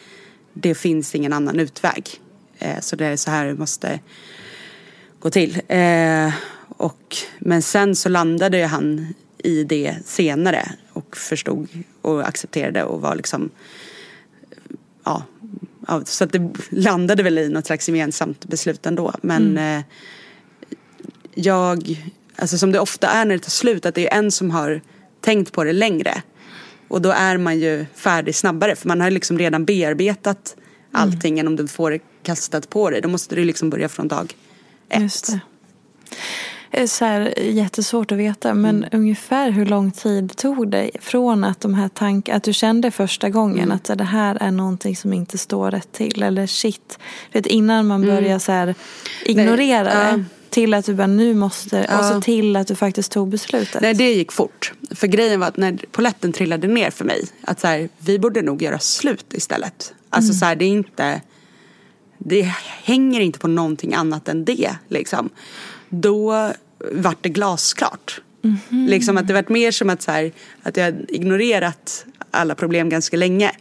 [0.53, 2.09] det finns ingen annan utväg.
[2.59, 3.99] Eh, så det är så här det måste
[5.25, 5.61] gå till.
[5.67, 6.33] Eh,
[6.77, 11.67] och, men sen så landade ju han i det senare och förstod
[12.01, 13.49] och accepterade och var liksom
[15.03, 15.23] ja,
[15.87, 19.13] ja så att det landade väl i något slags gemensamt beslut ändå.
[19.21, 19.79] Men mm.
[19.79, 19.85] eh,
[21.33, 22.03] jag,
[22.35, 24.81] alltså som det ofta är när det tar slut, att det är en som har
[25.21, 26.21] tänkt på det längre.
[26.87, 30.55] Och då är man ju färdig snabbare för man har liksom redan bearbetat
[30.91, 31.51] allting mm.
[31.51, 33.01] om du får det kastat på dig.
[33.01, 34.35] Då måste du liksom börja från dag
[34.89, 35.01] ett.
[35.01, 35.39] Just det.
[36.71, 38.89] Det är så här, jättesvårt att veta men mm.
[38.91, 43.29] ungefär hur lång tid tog det från att de här tankarna, att du kände första
[43.29, 43.71] gången mm.
[43.71, 46.99] att det här är någonting som inte står rätt till eller shit.
[47.31, 48.15] Vet, innan man mm.
[48.15, 48.75] börjar så här,
[49.25, 50.17] ignorera Nej, det.
[50.17, 50.23] Ja
[50.55, 51.99] till att du bara nu måste, ja.
[51.99, 53.81] och så till att du faktiskt tog beslutet?
[53.81, 54.73] Nej det gick fort.
[54.91, 58.41] För grejen var att när poletten trillade ner för mig, att så här, vi borde
[58.41, 59.93] nog göra slut istället.
[60.09, 60.39] Alltså mm.
[60.39, 61.21] så här, det är inte,
[62.27, 62.41] det
[62.83, 65.29] hänger inte på någonting annat än det liksom.
[65.89, 66.51] Då
[66.91, 68.21] vart det glasklart.
[68.43, 68.89] Mm -hmm.
[68.89, 70.31] Liksom att det vart mer som att, så här,
[70.63, 73.51] att jag ignorerat alla problem ganska länge.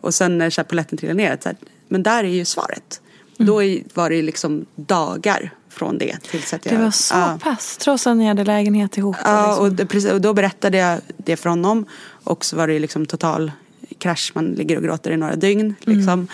[0.00, 3.00] Och sen när poletten trillade ner, att så här, men där är ju svaret.
[3.38, 3.46] Mm.
[3.46, 3.54] Då
[3.94, 6.74] var det liksom dagar från det tills att jag...
[6.74, 7.38] Det var så ja.
[7.42, 9.16] pass, trots att ni hade lägenhet ihop?
[9.24, 9.64] Ja, liksom.
[9.64, 11.86] och, det, och då berättade jag det för honom.
[12.24, 13.52] Och så var det liksom total
[13.98, 15.74] krasch, man ligger och gråter i några dygn.
[15.80, 16.12] Liksom.
[16.12, 16.28] Mm.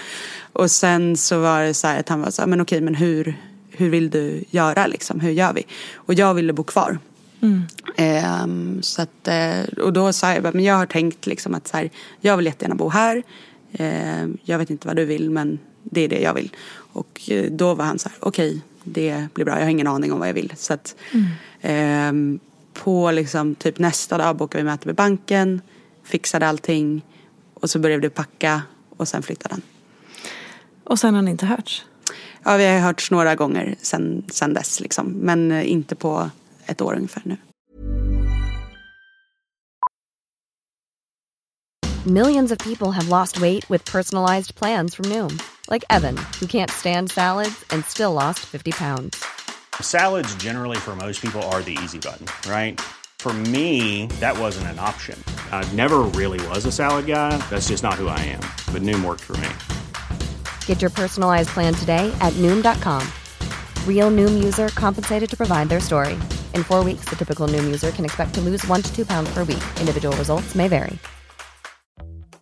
[0.53, 2.95] Och sen så var det så här att han var så här, men okej, men
[2.95, 3.35] hur,
[3.71, 5.21] hur vill du göra liksom?
[5.21, 5.67] Hur gör vi?
[5.95, 6.99] Och jag ville bo kvar.
[7.41, 7.63] Mm.
[8.45, 11.77] Um, så att, uh, och då sa jag, men jag har tänkt liksom att så
[11.77, 13.23] här, jag vill jättegärna bo här.
[13.81, 16.51] Uh, jag vet inte vad du vill men det är det jag vill.
[16.93, 19.55] Och uh, då var han så här, okej, okay, det blir bra.
[19.55, 20.53] Jag har ingen aning om vad jag vill.
[20.57, 21.27] Så att, mm.
[21.61, 22.41] eh,
[22.75, 25.61] på liksom typ nästa dag bokade vi möte med banken,
[26.05, 27.03] fixade allting
[27.61, 28.63] och så började vi packa
[28.97, 29.63] och sen flyttade han.
[30.85, 31.85] Och sen har ni inte hörts?
[32.43, 35.07] Ja, vi har hörts några gånger sen, sen dess liksom.
[35.07, 36.31] Men eh, inte på
[36.67, 37.37] ett år ungefär nu.
[42.07, 45.39] Millions of people have lost weight with personalized plans from Noom.
[45.69, 49.25] Like Evan, who can't stand salads and still lost 50 pounds.
[49.81, 52.81] Salads generally for most people are the easy button, right?
[53.21, 55.23] For me, that wasn't an option.
[55.53, 57.37] I never really was a salad guy.
[57.51, 58.41] That's just not who I am.
[58.73, 59.51] But Noom worked for me.
[60.65, 63.07] Get your personalized plan today at Noom.com.
[63.87, 66.15] Real Noom user compensated to provide their story.
[66.55, 69.29] In four weeks, the typical Noom user can expect to lose one to two pounds
[69.35, 69.65] per week.
[69.79, 70.99] Individual results may vary.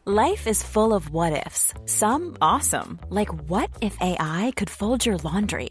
[0.05, 1.75] Life is full of what ifs.
[1.87, 5.71] Some awesome, like what if AI could fold your laundry?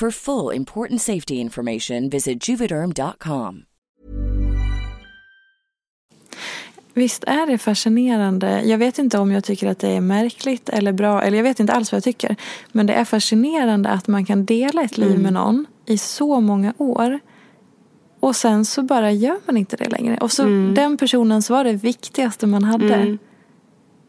[0.00, 3.62] For full important safety information, visit juvederm.com.
[6.94, 8.62] Visst är det fascinerande.
[8.64, 11.22] Jag vet inte om jag tycker att det är märkligt eller bra.
[11.22, 12.36] Eller jag vet inte alls vad jag tycker.
[12.72, 15.22] Men det är fascinerande att man kan dela ett liv Mm.
[15.22, 17.20] med någon i så många år.
[18.20, 20.18] Och sen så bara gör man inte det längre.
[20.18, 20.74] Och så Mm.
[20.74, 22.94] den personen så var det viktigaste man hade.
[22.94, 23.18] Mm.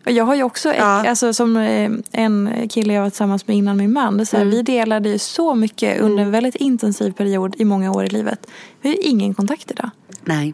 [0.05, 0.83] Jag har ju också, Ja.
[1.09, 4.25] alltså, som eh, en kille jag var tillsammans med innan min man.
[4.25, 4.55] Så här, Mm.
[4.55, 8.47] Vi delade ju så mycket under en väldigt intensiv period i många år i livet.
[8.81, 9.89] Vi har ju ingen kontakt idag.
[10.23, 10.53] Nej.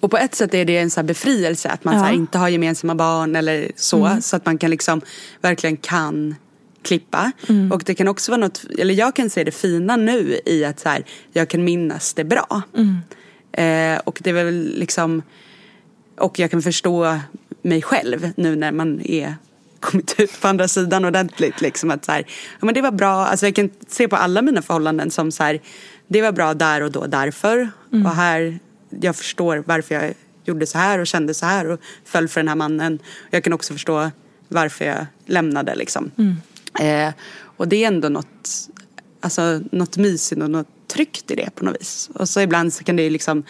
[0.00, 2.06] Och på ett sätt är det en så befrielse att man Ja.
[2.06, 4.04] så inte har gemensamma barn eller så.
[4.06, 4.22] Mm.
[4.22, 5.00] Så att man kan liksom
[5.40, 6.34] verkligen kan
[6.82, 7.32] klippa.
[7.48, 7.72] Mm.
[7.72, 10.80] Och det kan också vara något, eller jag kan se det fina nu i att
[10.80, 12.62] så här, jag kan minnas det bra.
[12.76, 12.96] Mm.
[13.52, 15.22] Eh, och det är väl liksom,
[16.18, 17.18] och jag kan förstå
[17.68, 19.34] mig själv nu när man är
[19.80, 21.60] kommit ut på andra sidan ordentligt.
[21.60, 22.24] Liksom att så här,
[22.60, 25.42] ja, men det var bra, alltså jag kan se på alla mina förhållanden som så
[25.42, 25.60] här,
[26.06, 27.70] det var bra där och då därför.
[27.92, 28.06] Mm.
[28.06, 28.58] Och här,
[29.00, 32.48] jag förstår varför jag gjorde så här och kände så här och föll för den
[32.48, 32.98] här mannen.
[33.30, 34.10] Jag kan också förstå
[34.48, 36.10] varför jag lämnade liksom.
[36.18, 36.36] Mm.
[36.80, 37.14] Eh,
[37.56, 38.68] och det är ändå något,
[39.20, 42.10] alltså, något mysigt och något tryggt i det på något vis.
[42.14, 43.44] Och så ibland så kan det ju liksom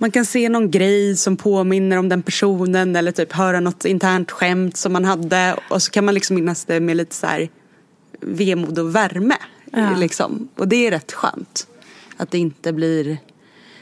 [0.00, 4.30] man kan se någon grej som påminner om den personen eller typ höra något internt
[4.30, 7.48] skämt som man hade och så kan man liksom minnas det med lite så här
[8.20, 9.36] vemod och värme.
[9.72, 9.96] Ja.
[9.96, 10.48] Liksom.
[10.56, 11.66] Och det är rätt skönt.
[12.16, 13.18] Att det inte blir,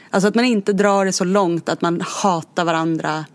[0.09, 3.25] alltså att man inte drar det så långt att man hatar varandra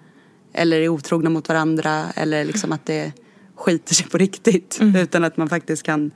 [0.53, 3.13] eller är otrogna mot varandra eller liksom att det
[3.57, 4.79] skiter sig på riktigt.
[4.97, 6.11] Utan att man faktiskt kan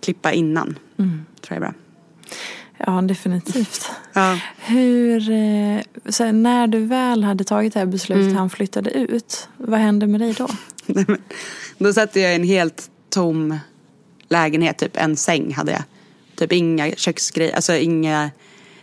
[0.00, 0.78] klippa innan.
[0.98, 1.24] Mm.
[1.40, 1.74] Tror jag är bra.
[2.86, 3.86] Ja, definitivt.
[4.12, 4.38] Ja.
[4.58, 8.36] Hur, eh, så när du väl hade tagit det här beslutet, Mm.
[8.36, 10.48] han flyttade ut, vad hände med dig då?
[11.78, 13.58] Då satt jag i en helt tom
[14.28, 15.82] lägenhet, typ en säng hade jag.
[16.36, 18.30] Typ inga köksgrejer, alltså inga,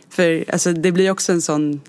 [0.10, 1.82] för alltså det blir också en sån,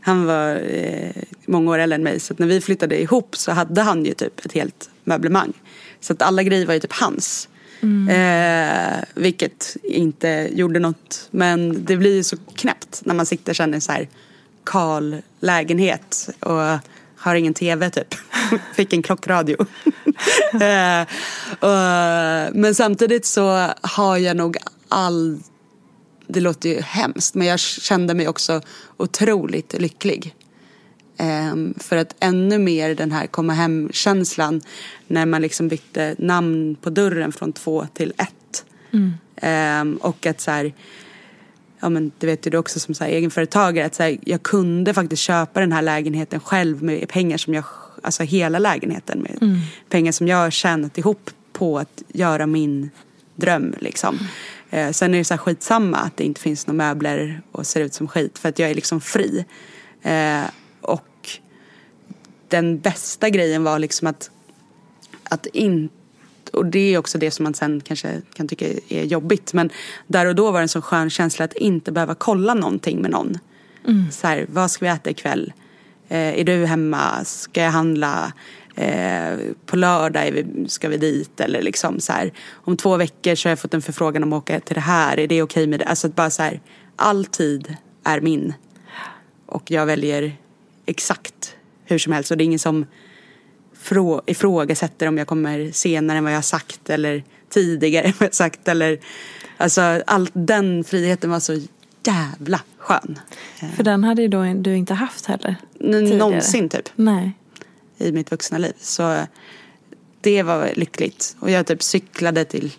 [0.00, 3.82] han var eh, många år äldre än mig så när vi flyttade ihop så hade
[3.82, 5.52] han ju typ ett helt möblemang.
[6.00, 7.48] Så att alla grejer var ju typ hans.
[7.84, 8.08] Mm.
[8.08, 11.28] Eh, vilket inte gjorde något.
[11.30, 14.08] Men det blir ju så knäppt när man sitter sen i en så här
[14.64, 16.78] kal lägenhet och
[17.16, 18.14] har ingen tv typ.
[18.74, 19.56] Fick en klockradio.
[20.52, 21.02] eh,
[21.60, 24.56] och, men samtidigt så har jag nog
[24.88, 25.38] all
[26.26, 28.60] det låter ju hemskt men jag kände mig också
[28.96, 30.34] otroligt lycklig.
[31.16, 34.60] Ehm, för att ännu mer den här komma hem-känslan
[35.06, 38.64] när man liksom bytte namn på dörren från två till ett.
[39.36, 40.72] Ehm, och att så här,
[41.80, 44.42] ja men det vet ju du också som så här, egenföretagare att så här, jag
[44.42, 47.64] kunde faktiskt köpa den här lägenheten själv med pengar som jag,
[48.02, 49.38] alltså hela lägenheten med
[49.88, 52.90] pengar som jag har tjänat ihop på att göra min
[53.36, 54.18] dröm liksom.
[54.70, 57.80] Eh, sen är det så här skitsamma att det inte finns några möbler och ser
[57.80, 59.44] ut som skit för att jag är liksom fri.
[60.84, 61.30] Och
[62.48, 64.30] den bästa grejen var liksom att,
[65.24, 65.94] att inte
[66.52, 69.52] och det är också det som man sen kanske kan tycka är jobbigt.
[69.52, 69.70] Men
[70.06, 73.10] där och då var det en så skön känsla att inte behöva kolla någonting med
[73.10, 73.38] någon.
[74.10, 75.52] Så här, vad ska vi äta ikväll?
[76.08, 77.24] Eh, är du hemma?
[77.24, 78.32] Ska jag handla?
[78.76, 81.40] Eh, på lördag vi, ska vi dit.
[81.40, 84.42] Eller liksom så här, om två veckor så har jag fått en förfrågan om att
[84.42, 85.20] åka till det här.
[85.20, 85.84] Är det okej med det?
[85.84, 86.60] Alltså att bara så här,
[86.96, 88.54] all tid är min.
[89.46, 90.36] Och jag väljer
[90.86, 92.30] exakt hur som helst.
[92.30, 92.86] Och det är ingen som
[93.84, 98.22] frå- ifrågasätter om jag kommer senare än vad jag har sagt eller tidigare än vad
[98.22, 98.68] jag har sagt.
[98.68, 98.98] Eller,
[99.56, 101.60] alltså, all, den friheten var så
[102.06, 103.18] jävla skön.
[103.76, 105.56] För den hade ju då du inte haft heller.
[105.78, 106.16] Tidigare.
[106.16, 107.32] någonsin typ Nej.
[107.98, 108.72] i mitt vuxna liv.
[108.78, 109.26] Så
[110.20, 111.36] det var lyckligt.
[111.40, 112.72] Och jag typ cyklade till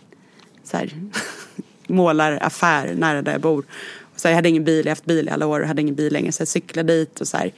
[0.63, 0.93] så här,
[1.87, 3.65] målaraffär nära där jag bor.
[4.13, 5.67] Och så här, jag hade ingen bil, jag har haft bil i alla år och
[5.67, 7.51] hade ingen bil längre så jag cyklade dit och så här,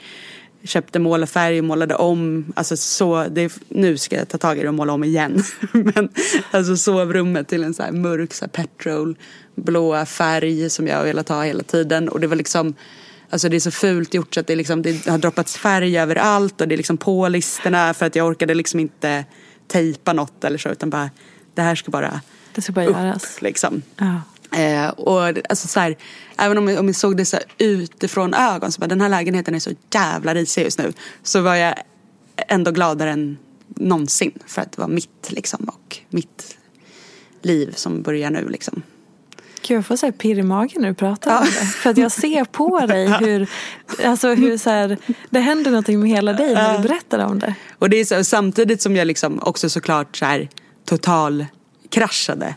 [0.64, 2.54] köpte målarfärg och målade om.
[2.56, 5.44] Alltså så, det, nu ska jag ta tag i det och måla om igen.
[5.72, 6.10] Men
[6.52, 9.16] alltså sovrummet till en så här mörk så här petrol
[9.56, 12.10] blåa färg som jag har velat ha hela tiden.
[12.10, 12.76] Och det var liksom
[13.30, 16.62] Alltså det är så fult gjort så att det, liksom, det har droppats färg överallt
[16.62, 19.26] och det är liksom på listerna för att jag orkade liksom inte
[19.68, 21.10] tejpa något eller så utan bara
[21.54, 22.22] det här ska bara
[22.56, 23.42] Det ska bara upp göras.
[23.42, 23.82] liksom.
[23.98, 24.22] Ja.
[24.52, 25.98] Eh, och alltså så här,
[26.38, 29.10] även om jag, om jag såg det så här utifrån ögon så bara den här
[29.10, 30.94] lägenheten är så jävla risig just nu.
[31.24, 31.76] Så var jag
[32.48, 33.38] ändå gladare än
[33.68, 36.58] någonsin för att det var mitt liksom och mitt
[37.42, 38.82] liv som börjar nu liksom.
[39.68, 41.66] Gud, jag får så här pirr i magen när du pratar om det.
[41.66, 43.50] För att jag ser på dig hur,
[44.06, 44.98] alltså hur så här,
[45.30, 47.56] det händer någonting med hela dig när du berättar om det.
[47.80, 50.50] Och det är så, samtidigt som jag liksom också såklart så här
[50.86, 51.46] total
[51.90, 52.56] kraschade.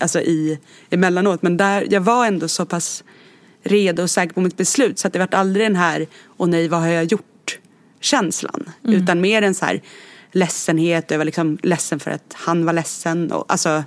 [0.00, 0.58] Alltså i,
[0.90, 1.42] emellanåt.
[1.42, 3.04] Men där, jag var ändå så pass
[3.62, 4.98] redo och säker på mitt beslut.
[4.98, 6.06] Så att det vart aldrig den här,
[6.36, 7.58] åh nej vad har jag gjort
[8.00, 8.70] känslan.
[8.82, 9.82] Utan mer en så här
[10.32, 11.10] ledsenhet.
[11.10, 13.32] Jag var liksom ledsen för att han var ledsen.
[13.32, 13.84] Och, alltså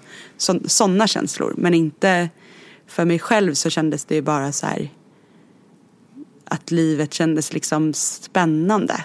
[0.66, 1.54] sådana känslor.
[1.58, 2.30] Men inte
[2.88, 4.90] för mig själv så kändes det ju bara så här
[6.46, 9.04] att livet kändes liksom spännande.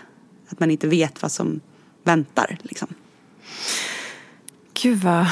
[0.49, 1.61] Att man inte vet vad som
[2.05, 2.89] väntar liksom.
[4.83, 5.27] Gud vad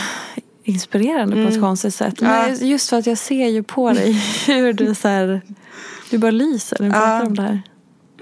[0.65, 2.21] inspirerande på ett konstigt sätt.
[2.21, 2.57] Men Mm.
[2.61, 2.67] Ja.
[2.67, 4.13] just för att jag ser ju på dig
[4.47, 5.41] hur du så här,
[6.11, 7.27] du bara lyser när du pratar Ja.
[7.27, 7.63] om det här.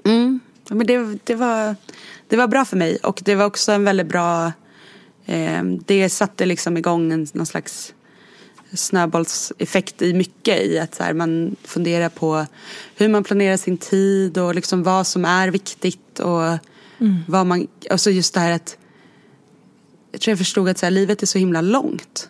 [0.04, 0.40] Mm.
[0.70, 1.76] Men det, det, var,
[2.28, 4.52] det var bra för mig och det var också en väldigt bra
[5.26, 7.94] eh, Det satte liksom igång en, någon slags
[8.72, 12.46] snöbollseffekt i mycket i att så här, man funderar på
[12.96, 16.58] hur man planerar sin tid och liksom vad som är viktigt och
[17.28, 18.76] vad man, och så just det här att
[20.14, 22.28] jag tror jag förstod att så här, livet är så himla långt.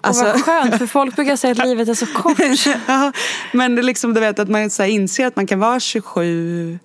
[0.00, 2.38] Alltså- Och vad skönt, för folk brukar säga att livet är så kort.
[2.86, 3.12] ja,
[3.52, 6.78] men liksom du vet att man så här inser att man kan vara 27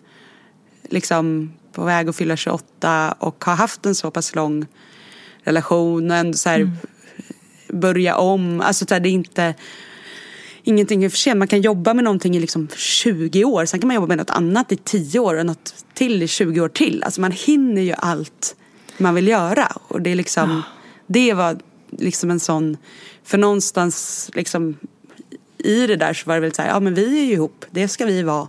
[0.89, 4.65] liksom på väg att fylla 28 och ha haft en så pass lång
[5.43, 6.71] relation och ändå så här
[7.73, 8.61] börja om.
[8.61, 9.53] Alltså så här, det är inte
[10.63, 11.37] Ingenting är för sent.
[11.37, 13.65] Man kan jobba med någonting i liksom 20 år.
[13.65, 16.61] Sen kan man jobba med något annat i 10 år och något till i 20
[16.61, 17.03] år till.
[17.03, 18.55] Alltså man hinner ju allt
[18.99, 19.67] man vill göra.
[19.87, 20.61] Och det är liksom
[21.07, 21.57] Det var
[21.91, 22.77] liksom en sån
[23.23, 24.77] För någonstans liksom
[25.57, 27.65] I det där så var det väl så här, ja men vi är ju ihop.
[27.71, 28.47] Det ska vi vara.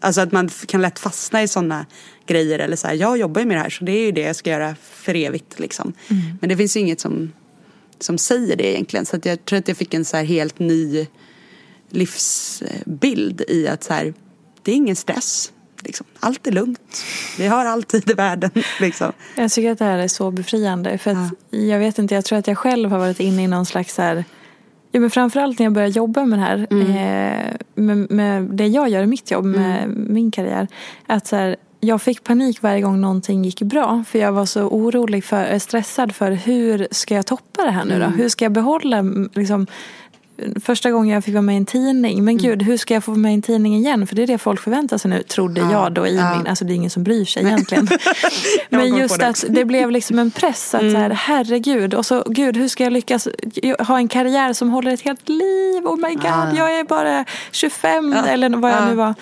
[0.00, 1.86] Alltså att man kan lätt fastna i sådana
[2.26, 2.58] grejer.
[2.58, 4.36] Eller så här, jag jobbar ju med det här så det är ju det jag
[4.36, 5.60] ska göra för evigt.
[5.60, 5.92] Liksom.
[6.40, 7.32] Men det finns ju inget som,
[7.98, 9.06] som säger det egentligen.
[9.06, 11.06] Så att jag tror att jag fick en så här helt ny
[11.90, 14.14] livsbild i att så här,
[14.62, 15.52] det är ingen stress.
[15.84, 16.06] Liksom.
[16.20, 17.04] Allt är lugnt.
[17.38, 18.50] Vi har all tid i världen.
[18.80, 19.12] Liksom.
[19.36, 20.98] Jag tycker att det här är så befriande.
[20.98, 23.66] För att jag vet inte, jag tror att jag själv har varit inne i någon
[23.66, 24.24] slags så här
[24.94, 28.88] Ja, men framförallt när jag började jobba med det här, eh, med, med det jag
[28.88, 30.68] gör i mitt jobb, med min karriär.
[31.06, 34.04] Att så här, jag fick panik varje gång någonting gick bra.
[34.08, 37.84] För jag var så orolig, för, eh, stressad för hur ska jag toppa det här
[37.84, 38.06] nu då?
[38.06, 39.66] Hur ska jag behålla mm, liksom,
[40.64, 42.24] Första gången jag fick vara med i en tidning.
[42.24, 44.06] Men gud, hur ska jag få vara med i en tidning igen?
[44.06, 46.46] För det är det folk förväntar sig nu, trodde jag då i min...
[46.46, 47.88] Alltså det är ingen som bryr sig egentligen.
[48.68, 50.74] Men just det att det blev liksom en press.
[50.74, 51.94] Att så här, herregud.
[51.94, 53.28] Och så, gud, hur ska jag lyckas
[53.78, 55.86] ha en karriär som håller ett helt liv?
[55.86, 59.14] Oh my god, jag är bara 25 eller vad jag nu var.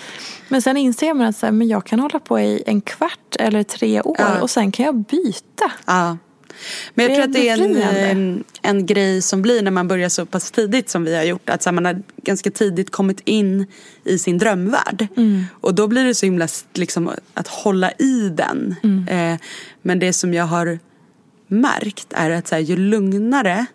[0.48, 3.36] Men sen inser man att så här, men jag kan hålla på i en kvart
[3.38, 5.72] eller tre år och sen kan jag byta.
[6.94, 8.44] Men jag tror att det är en, befriande.
[8.62, 11.50] en, grej som blir när man börjar så pass tidigt som vi har gjort.
[11.50, 13.66] Att man har ganska tidigt kommit in
[14.04, 15.06] i sin drömvärld.
[15.60, 18.74] Och då blir det så himla liksom, att hålla i den.
[19.08, 19.36] Eh,
[19.82, 20.78] men det som jag har
[21.46, 23.66] märkt är att så här, ju lugnare,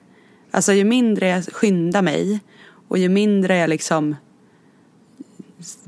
[0.51, 2.39] alltså ju mindre jag skyndar mig
[2.88, 4.15] och ju mindre jag liksom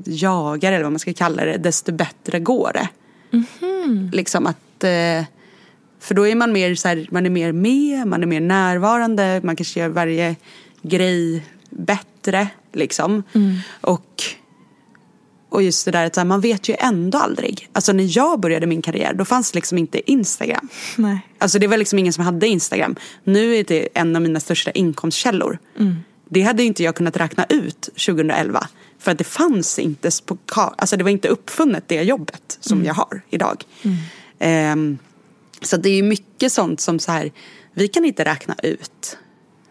[0.04, 2.88] jagar eller vad man ska kalla det, desto bättre går det.
[4.12, 5.24] Liksom att eh,
[6.00, 9.40] för då är man mer så här, man är mer med, man är mer närvarande,
[9.44, 10.36] man kanske gör varje
[10.82, 13.22] grej bättre liksom.
[13.80, 14.22] Och,
[15.48, 17.68] och just det där att man vet ju ändå aldrig.
[17.72, 20.68] Alltså när jag började min karriär då fanns liksom inte Instagram.
[20.96, 21.20] Nej.
[21.38, 22.96] Alltså det var liksom ingen som hade Instagram.
[23.24, 25.58] Nu är det en av mina största inkomstkällor.
[26.28, 28.68] Det hade inte jag kunnat räkna ut 2011.
[28.98, 30.10] För att det fanns inte,
[30.54, 33.64] alltså det var inte uppfunnet det jobbet som jag har idag.
[34.38, 34.98] Ehm,
[35.62, 37.32] så det är mycket sånt som så här,
[37.72, 39.18] vi kan inte räkna ut.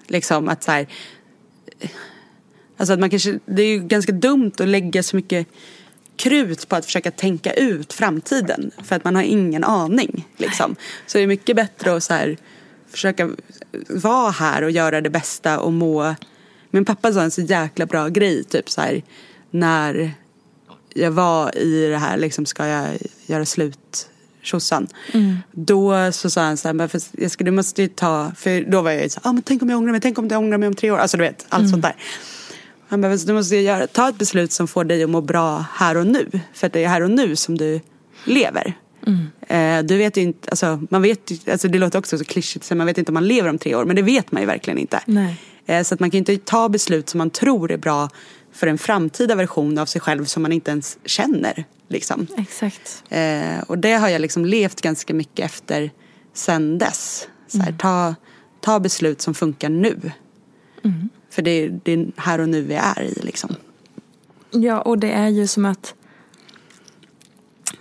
[0.07, 0.87] Liksom att så här,
[2.77, 5.47] alltså att man kanske, det är ju ganska dumt att lägga så mycket
[6.15, 8.71] krut på att försöka tänka ut framtiden.
[8.83, 10.27] För att man har ingen aning.
[10.37, 10.75] Liksom.
[11.05, 12.37] Så det är mycket bättre att så här,
[12.89, 13.29] försöka
[13.89, 16.15] vara här och göra det bästa och må.
[16.69, 19.03] Min pappa sa en så jäkla bra grej, typ så här,
[19.51, 20.11] när
[20.93, 24.09] jag var i det här, liksom ska jag göra slut
[24.47, 24.87] tjosan.
[25.13, 25.37] Mm.
[25.51, 28.81] Då så sa han så här, för jag ska, du måste ju ta, för då
[28.81, 30.39] var jag ju så här, ah, men tänk om jag ångrar mig, tänk om jag
[30.39, 30.97] ångrar mig om tre år.
[30.97, 31.71] Alltså du vet, allt Mm.
[31.71, 31.95] sånt där.
[32.89, 35.97] Han bara, du måste göra, ta ett beslut som får dig att må bra här
[35.97, 36.39] och nu.
[36.53, 37.79] För att det är här och nu som du
[38.25, 38.73] lever.
[39.47, 42.75] Eh, du vet ju inte, alltså, man vet alltså det låter också så klyschigt, så
[42.75, 43.85] man vet inte om man lever om tre år.
[43.85, 44.99] Men det vet man ju verkligen inte.
[45.05, 45.35] Nej.
[45.65, 48.09] Eh, så att man kan inte ta beslut som man tror är bra
[48.57, 51.65] för en framtida version av sig själv som man inte ens känner.
[51.87, 52.27] Liksom.
[52.37, 53.03] Exakt.
[53.09, 55.91] Eh, och det har jag liksom levt ganska mycket efter
[56.33, 57.27] sen dess.
[57.47, 58.15] Så här, ta,
[58.61, 60.11] ta beslut som funkar nu.
[61.29, 63.55] För det det är här och nu vi är i liksom.
[64.51, 65.93] Ja, och det är ju som att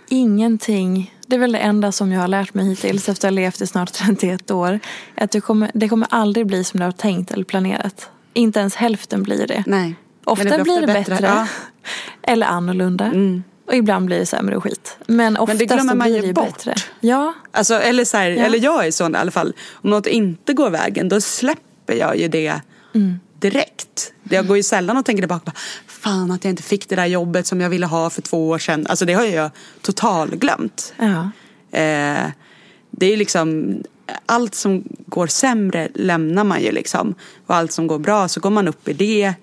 [0.07, 3.35] ingenting, det är väl det enda som jag har lärt mig hittills efter att ha
[3.35, 4.79] levt i snart 31 år,
[5.15, 8.09] att det kommer, det kommer aldrig bli som du har tänkt eller planerat.
[8.33, 9.63] Inte ens hälften blir det.
[9.67, 9.95] Nej.
[10.27, 11.47] Ofta Men blir det bättre, Ja.
[12.23, 13.11] eller annorlunda.
[13.67, 14.97] Och ibland blir det sämre och skit.
[15.07, 16.45] Men oftast det glömmer man blir ju det ju bort.
[16.45, 16.75] bättre.
[16.99, 18.43] Ja, Alltså, eller, så här, Ja.
[18.45, 19.53] eller jag är sån i alla fall.
[19.73, 22.61] Om något inte går vägen då släpper jag ju det
[23.39, 24.13] direkt.
[24.29, 25.51] Jag går ju sällan och tänker tillbaka
[25.87, 28.59] fan att jag inte fick det där jobbet som jag ville ha för två år
[28.59, 28.87] sedan.
[28.89, 29.49] Alltså det har jag
[29.81, 30.93] totalglömt.
[30.99, 31.29] ja.
[31.79, 32.27] Eh,
[32.91, 33.77] det är liksom
[34.25, 37.15] allt som går sämre lämnar man ju liksom.
[37.47, 39.33] Och allt som går bra så går man upp i det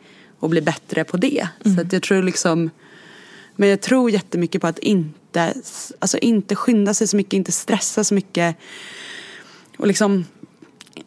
[0.44, 1.48] och blir bättre på det.
[1.64, 2.70] Så att jag tror liksom
[3.56, 5.54] men jag tror jättemycket på att inte,
[5.98, 8.56] alltså inte skynda sig så mycket, inte stressa så mycket.
[9.76, 10.24] Och liksom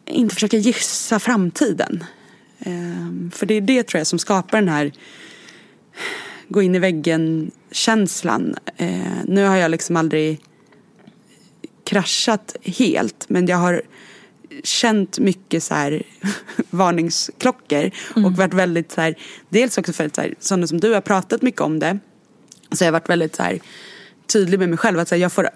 [0.05, 2.03] inte försöka gissa framtiden.
[2.59, 4.91] Ehm, för det är det tror jag som skapar den här
[6.47, 8.55] gå in i väggen känslan.
[8.77, 10.39] Eh, nu har jag liksom aldrig
[11.83, 13.81] kraschat helt men jag har
[14.63, 16.03] känt mycket så här
[16.69, 19.15] varningsklockor och varit väldigt så här
[19.49, 21.99] dels också för att så här, sådana som du har pratat mycket om det
[22.71, 23.59] så jag har varit väldigt så här
[24.27, 25.49] tydlig med mig själv att så här, jag får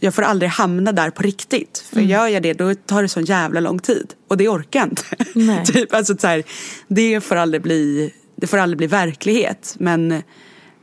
[0.00, 1.84] jag får aldrig hamna där på riktigt.
[1.92, 4.14] För gör jag det då tar det så jävla lång tid.
[4.28, 5.64] Och det orkar jag inte.
[5.72, 6.42] Typ, alltså, så här,
[6.88, 9.76] det, får aldrig bli, det får aldrig bli verklighet.
[9.78, 10.22] Men,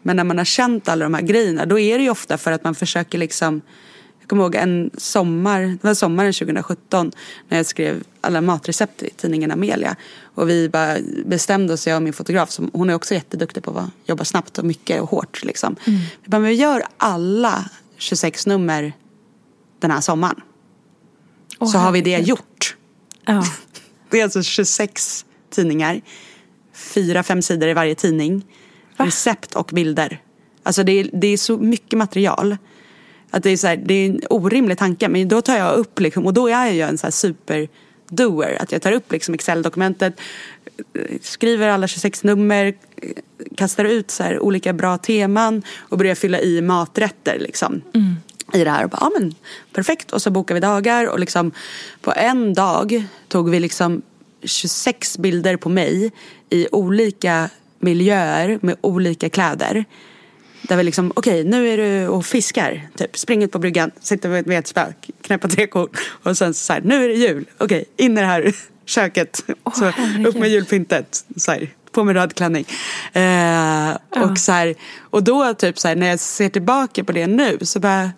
[0.01, 2.51] men när man har känt alla de här grejerna då är det ju ofta för
[2.51, 3.61] att man försöker liksom
[4.23, 7.11] jag kommer ihåg en sommar, det var sommaren 2017
[7.49, 9.95] när jag skrev alla matrecept i tidningen Amelia.
[10.35, 13.77] Och vi bara bestämde oss, jag och min fotograf, som, hon är också jätteduktig på
[13.79, 15.43] att jobba snabbt och mycket och hårt.
[15.43, 15.75] Liksom.
[15.85, 18.93] Vi bara, men vi gör alla 26 nummer
[19.79, 20.41] den här sommaren.
[21.59, 22.75] Åh, så har vi det gjort.
[23.25, 23.43] ja.
[24.09, 26.01] Det är alltså 26 tidningar.
[26.73, 28.45] Fyra, fem sidor i varje tidning.
[28.97, 30.21] Recept och bilder.
[30.63, 32.57] Alltså det är, det är så mycket material.
[33.33, 35.09] Att det, är så här, det är en orimlig tanke.
[35.09, 38.57] Men då tar jag upp, liksom, och då är jag en så här superdoer.
[38.59, 40.21] Att jag tar upp liksom Excel-dokumentet,
[41.21, 42.73] skriver alla 26 nummer,
[43.55, 47.39] kastar ut så här olika bra teman och börjar fylla i maträtter.
[47.39, 47.81] Liksom
[48.53, 49.35] i det här och bara, ja men
[49.73, 51.51] perfekt och så bokar vi dagar och liksom
[52.01, 54.01] på en dag tog vi liksom
[54.43, 56.11] 26 bilder på mig
[56.49, 59.85] i olika miljöer med olika kläder.
[60.67, 64.29] Där vi liksom, okej nu är du och fiskar, typ spring ut på bryggan, sitter
[64.29, 64.85] med ett spö,
[65.21, 68.27] knäppa tre kort och sen så här, nu är det jul, okej in i det
[68.27, 68.55] här
[68.85, 69.43] köket,
[69.73, 70.27] så herregud.
[70.27, 72.65] upp med julpyntet, så här, på med röd klänning.
[73.13, 77.27] Eh, och, så här, och då typ så här, när jag ser tillbaka på det
[77.27, 78.11] nu så bara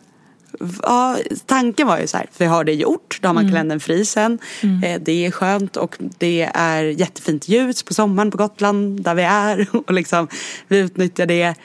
[0.81, 4.05] Ja, tanken var ju så här, vi har det gjort, då har man kalendern fri
[4.05, 4.39] sen.
[4.83, 9.23] Eh, det är skönt och det är jättefint ljus på sommaren på Gotland där vi
[9.23, 10.27] är och liksom
[10.67, 11.55] vi utnyttjar det.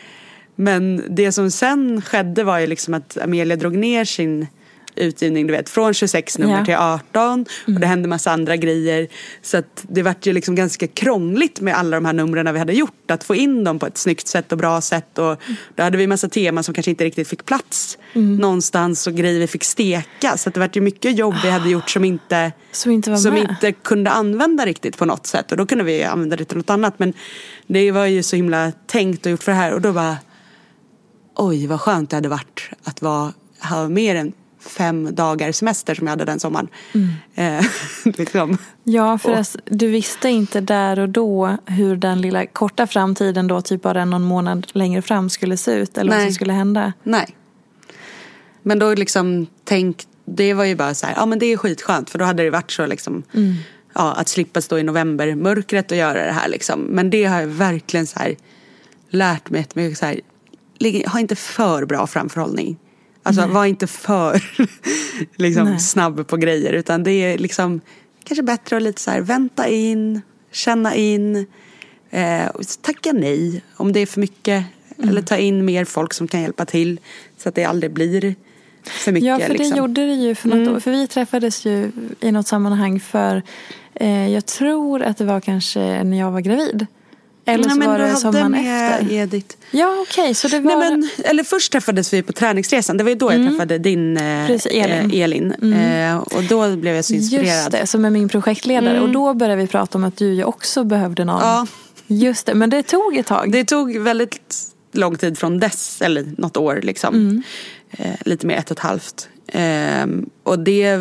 [0.61, 4.47] Men det som sen skedde var ju liksom att Amelia drog ner sin
[4.97, 6.65] utgivning, du vet, från 26 nummer Ja.
[6.65, 9.09] till 18 och det hände massa andra grejer.
[9.43, 12.73] Så att det vart ju liksom ganska krångligt med alla de här numren vi hade
[12.73, 15.19] gjort, att få in dem på ett snyggt sätt och bra sätt.
[15.19, 15.43] Och
[15.75, 19.07] då hade vi massa teman som kanske inte riktigt fick plats någonstans.
[19.07, 20.37] Och grejer vi fick steka.
[20.37, 23.37] Så att det vart ju mycket jobb vi hade gjort som inte Som inte som
[23.37, 25.51] inte kunde använda riktigt på något sätt.
[25.53, 26.99] Och då kunde vi använda det till något annat.
[26.99, 27.13] Men
[27.67, 29.73] det var ju så himla tänkt och gjort för det här.
[29.73, 30.17] Och då bara
[31.41, 33.33] oj vad skönt det hade varit att vara,
[33.63, 36.69] ha mer än fem dagar semester som jag hade den sommaren.
[37.35, 37.65] Eh,
[38.05, 38.59] liksom.
[38.85, 43.61] Ja, för att du visste inte där och då hur den lilla korta framtiden då,
[43.61, 46.27] typ bara någon månad längre fram skulle se ut eller vad Nej.
[46.27, 46.93] som skulle hända.
[47.03, 47.37] Nej.
[48.63, 52.11] Men då liksom tänk, det var ju bara så här, ja men det är skitskönt
[52.11, 53.23] för då hade det varit så liksom,
[53.95, 56.81] ja att slippa stå i novembermörkret och göra det här liksom.
[56.81, 58.37] Men det har jag verkligen så här
[59.11, 60.21] lärt mig mig så här,
[61.07, 62.77] ha inte för bra framförhållning.
[63.23, 64.43] Alltså var inte för
[65.37, 67.81] liksom, snabb på grejer utan det är liksom
[68.25, 70.21] kanske bättre att lite så här vänta in,
[70.53, 71.47] känna in,
[72.11, 72.49] eh,
[72.83, 74.65] tacka nej om det är för mycket
[75.03, 77.01] eller ta in mer folk som kan hjälpa till
[77.37, 78.35] så att det aldrig blir
[78.85, 79.27] för mycket.
[79.27, 79.71] Ja, för liksom.
[79.71, 80.75] det gjorde det ju för något Mm.
[80.75, 80.81] år.
[80.81, 83.43] För vi träffades ju i något sammanhang för,
[83.95, 86.87] eh, jag tror att det var kanske när jag var gravid.
[87.55, 89.13] Eller Nej, så men var det sommaren efter.
[89.13, 89.57] Edith.
[89.71, 90.35] Ja, okej.
[90.35, 90.77] så det var...
[90.77, 92.97] Nej, men, eller först träffades vi på träningsresan.
[92.97, 95.11] Det var ju då jag träffade din eh, Precis, Elin.
[95.11, 95.73] eh, Elin.
[95.73, 97.47] Eh, och då blev jag så inspirerad.
[97.47, 98.91] Just det, som är min projektledare.
[98.97, 99.03] Mm.
[99.03, 101.41] Och då började vi prata om att du ju också behövde någon.
[101.41, 101.67] Ja.
[102.07, 103.53] Just det, men det tog ett tag.
[103.53, 104.57] Det tog väldigt
[104.93, 107.43] lång tid från dess, eller något år liksom.
[107.91, 109.29] Eh, lite mer ett och ett halvt.
[109.53, 111.01] Ehm, och det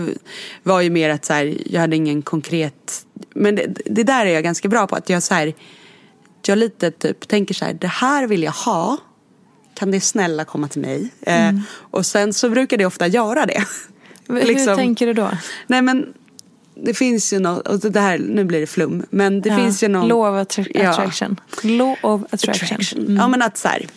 [0.63, 3.05] var ju mer att så här, jag hade ingen konkret...
[3.33, 4.95] Men det, det där är jag ganska bra på.
[4.95, 5.53] Att jag så här,
[6.47, 8.97] jag lite typ tänker så här, det här vill jag ha.
[9.73, 11.09] Kan det snälla komma till mig?
[11.21, 13.63] Eh, och sen så brukar det ofta göra det.
[14.27, 15.29] Hur liksom- tänker du då?
[15.67, 16.13] Nej men
[16.75, 19.05] det finns ju något, och det här, nu blir det flum.
[19.09, 19.57] Men det Ja.
[19.57, 20.07] finns ju någon...
[20.07, 20.89] Law of attra- Ja.
[20.89, 21.39] attraction.
[21.63, 22.65] Law of attraction.
[22.65, 22.99] attraction.
[22.99, 23.15] Mm.
[23.15, 23.87] Ja men att så här,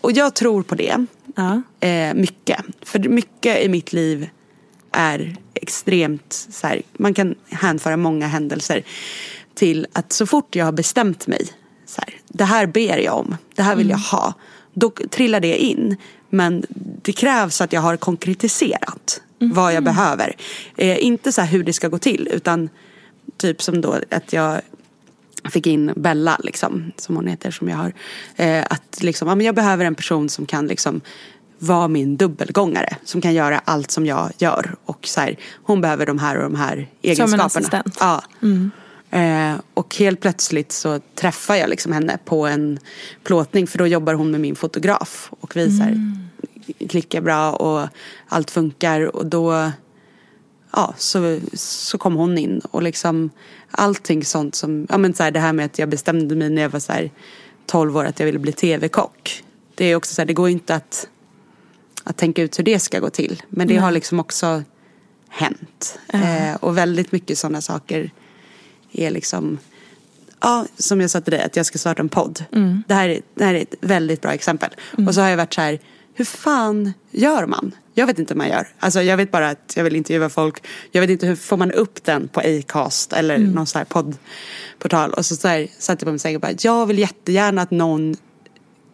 [0.00, 1.06] och jag tror på det.
[1.36, 1.62] Ja.
[1.88, 2.60] Eh, mycket.
[2.82, 4.28] För mycket i mitt liv
[4.92, 8.82] är extremt så här, man kan hänföra många händelser
[9.54, 11.48] till att så fort jag har bestämt mig,
[11.86, 14.34] så här, det här ber jag om, det här vill jag ha,
[14.72, 15.96] då trillar det in.
[16.30, 16.64] Men
[17.02, 20.36] det krävs att jag har konkretiserat vad jag behöver.
[20.76, 22.68] Eh, inte så här hur det ska gå till utan
[23.36, 24.60] typ som då att jag
[25.50, 27.92] fick in Bella, liksom, som hon heter, som jag har.
[28.36, 31.00] Eh, att liksom, ja, men jag behöver en person som kan liksom
[31.58, 32.96] vara min dubbelgångare.
[33.04, 34.74] Som kan göra allt som jag gör.
[34.84, 37.44] Och så här, hon behöver de här och de här egenskaperna.
[37.44, 37.96] assistent.
[38.00, 38.22] Ja.
[39.16, 42.78] Eh, och helt plötsligt så träffar jag liksom henne på en
[43.22, 43.66] plåtning.
[43.66, 45.30] För då jobbar hon med min fotograf.
[45.40, 46.00] Och vi så här,
[46.88, 47.88] klickar bra och
[48.28, 49.16] allt funkar.
[49.16, 49.70] Och då
[50.72, 53.30] ja, så, så kom hon in och liksom
[53.70, 56.62] allting sånt som, ja men så här, det här med att jag bestämde mig när
[56.62, 57.10] jag var så här
[57.66, 59.44] 12 år att jag ville bli tv-kock.
[59.74, 61.08] Det är också så här, det går inte att,
[62.04, 63.42] att tänka ut hur det ska gå till.
[63.48, 64.62] Men det har liksom också
[65.28, 65.98] hänt.
[66.08, 68.10] Eh, och väldigt mycket sådana saker
[68.96, 69.58] är liksom,
[70.40, 72.44] ja som jag sa till dig att jag ska starta en podd.
[72.88, 74.70] Det, här, är- det här är ett väldigt bra exempel.
[75.06, 75.78] Och så har jag varit så här,
[76.14, 77.72] hur fan gör man?
[77.94, 78.68] Jag vet inte hur man gör.
[78.78, 80.62] Alltså jag vet bara att jag vill intervjua folk.
[80.92, 85.12] Jag vet inte hur får man upp den på Acast eller någon sån här poddportal.
[85.12, 87.70] Och så, så här, satte jag på mig sängen och bara, jag vill jättegärna att
[87.70, 88.16] någon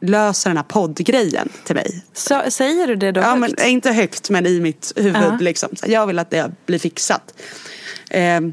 [0.00, 2.04] löser den här poddgrejen till mig.
[2.12, 3.66] Så, säger du det då Ja, men, högt?
[3.66, 5.16] inte högt men i mitt huvud.
[5.16, 5.36] Ja.
[5.40, 5.68] Liksom.
[5.76, 7.34] Så jag vill att det blir fixat.
[8.10, 8.52] Ehm,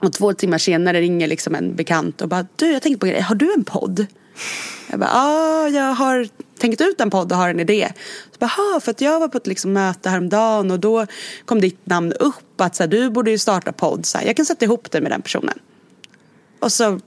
[0.00, 3.12] och två timmar senare ringer liksom en bekant och bara du jag tänkte på en
[3.12, 4.06] grej, har du en podd?
[4.90, 6.28] Jag bara ja jag har
[6.58, 7.92] tänkt ut en podd och har en idé.
[8.32, 11.06] Så bara, "Ha, för att jag var på ett liksom möte häromdagen och då
[11.44, 14.06] kom ditt namn upp att så här, du borde ju starta podd.
[14.06, 15.58] Så här, jag kan sätta ihop dig med den personen.
[16.60, 17.00] Och så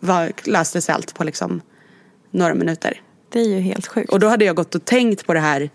[0.00, 1.60] var, löste sig allt på liksom
[2.30, 3.00] några minuter.
[3.32, 4.12] Det är ju helt sjukt.
[4.12, 5.70] Och då hade jag gått och tänkt på det här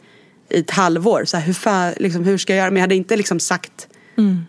[0.49, 1.25] i ett halvår.
[1.25, 2.69] Så här, hur, fan, liksom, hur ska jag göra?
[2.71, 3.87] Men jag hade inte liksom sagt,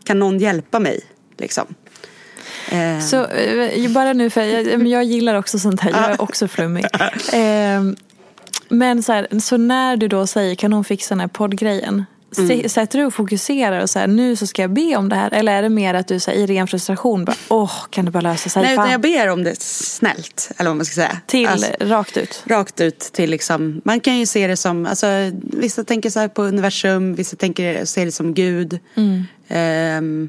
[0.05, 1.01] kan någon hjälpa mig?
[1.39, 1.75] Liksom.
[2.73, 5.91] Eh, Så eh, bara nu, för jag, jag gillar också sånt här.
[5.91, 6.85] Jag är också flummig.
[7.33, 7.83] Eh,
[8.69, 12.05] men så, här, så när du då säger kan hon fixa den här poddgrejen.
[12.39, 12.69] Mm.
[12.69, 15.35] Sätter du och fokuserar och så här, nu så ska jag be om det här?
[15.35, 18.11] Eller är det mer att du så här, i ren frustration bara, åh, kan det
[18.11, 18.63] bara lösa sig?
[18.63, 20.51] nej, utan jag ber om det snällt.
[20.59, 21.19] Eller vad man ska säga.
[21.27, 22.43] Till, Alltså, rakt ut.
[22.47, 25.07] rakt ut till liksom, man kan ju se det som, alltså
[25.43, 28.79] vissa tänker så här på universum, vissa tänker, ser det som Gud.
[29.49, 30.29] Ehm,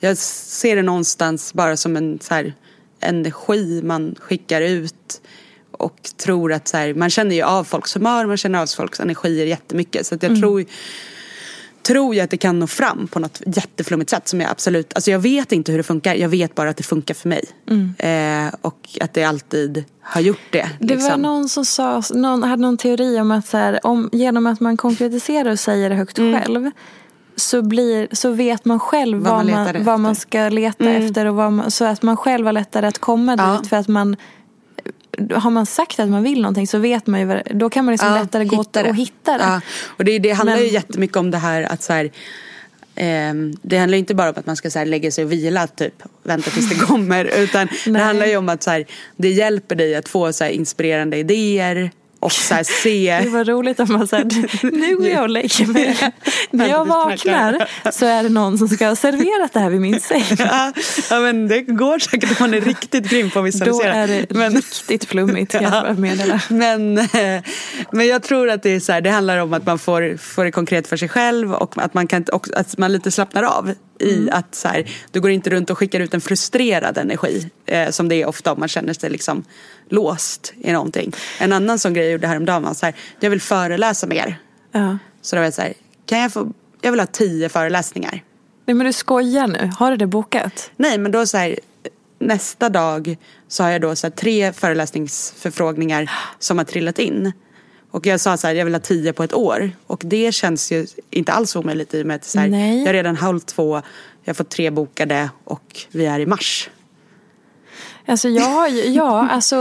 [0.00, 2.54] jag ser det någonstans bara som en så här,
[3.00, 5.20] energi man skickar ut.
[5.70, 9.00] Och tror att så här, man känner ju av folks humör, man känner av folks
[9.00, 10.06] energier jättemycket.
[10.06, 10.64] Så att jag tror
[11.88, 15.10] tror jag att det kan nå fram på något jätteflummigt sätt som jag absolut, alltså
[15.10, 17.44] jag vet inte hur det funkar, jag vet bara att det funkar för mig.
[17.98, 20.70] Eh, och att det alltid har gjort det.
[20.80, 21.22] Det var liksom.
[21.22, 24.76] någon som sa, någon hade någon teori om att så här, om, genom att man
[24.76, 26.70] konkretiserar och säger det högt själv
[27.38, 31.24] så, blir, så vet man själv Vad vad, man man, vad man ska leta efter
[31.26, 33.58] och vad man, så att man själv har lättare att komma Ja.
[33.60, 34.16] dit för att man
[35.34, 38.08] har man sagt att man vill någonting så vet man ju då kan man liksom
[38.08, 38.88] Ja, lättare gå det.
[38.88, 39.44] och hitta det.
[39.44, 39.60] Ja.
[39.86, 42.10] Och det, det handlar Men- ju jättemycket om det här att så här,
[42.94, 46.02] ehm, det handlar inte bara om att man ska så lägga sig och vila typ,
[46.22, 47.24] vänta tills det kommer.
[47.24, 48.84] Utan det handlar ju om att så här,
[49.16, 51.90] det hjälper dig att få så inspirerande idéer.
[52.20, 53.20] Och så här, se...
[53.24, 54.24] Det var roligt om man säger
[54.80, 56.12] nu går jag och lägger mig.
[56.50, 60.00] När jag vaknar så är det någon som ska ha serverat det här vid min
[60.00, 60.24] säng.
[60.38, 60.72] Ja,
[61.10, 63.94] ja, men det går säkert om man är riktigt grym på att Då visualisera.
[63.94, 66.40] är det men, riktigt flummigt kan jag bara meddela.
[66.48, 67.42] men, eh,
[67.92, 70.44] men jag tror att det är så här, det handlar om att man får, får
[70.44, 73.74] det konkret för sig själv och att man, kan, och att man lite slappnar av
[74.00, 74.28] i Mm.
[74.32, 78.08] att så här, du går inte runt och skickar ut en frustrerad energi eh, som
[78.08, 79.44] det är ofta om man känner sig liksom
[79.88, 81.12] låst i någonting.
[81.38, 84.38] En annan sån grej jag gjorde häromdagen var så här, jag vill föreläsa mer.
[84.72, 84.98] Ja.
[85.22, 85.72] Så då var jag så här,
[86.06, 88.22] kan jag få, jag vill ha tio föreläsningar.
[88.66, 90.70] Nej men du skojar nu, har du det bokat?
[90.76, 91.58] Nej men då så här,
[92.18, 93.16] nästa dag
[93.48, 97.32] så har jag då så här, tre föreläsningsförfrågningar som har trillat in.
[97.90, 99.70] Och jag sa så här, jag vill ha tio på ett år.
[99.86, 102.92] Och det känns ju inte alls omöjligt i och med att så här, jag har
[102.92, 103.74] redan hållit två,
[104.24, 106.70] jag har fått tre bokade och vi är i mars.
[108.08, 109.56] Alltså jag har ju, ja, alltså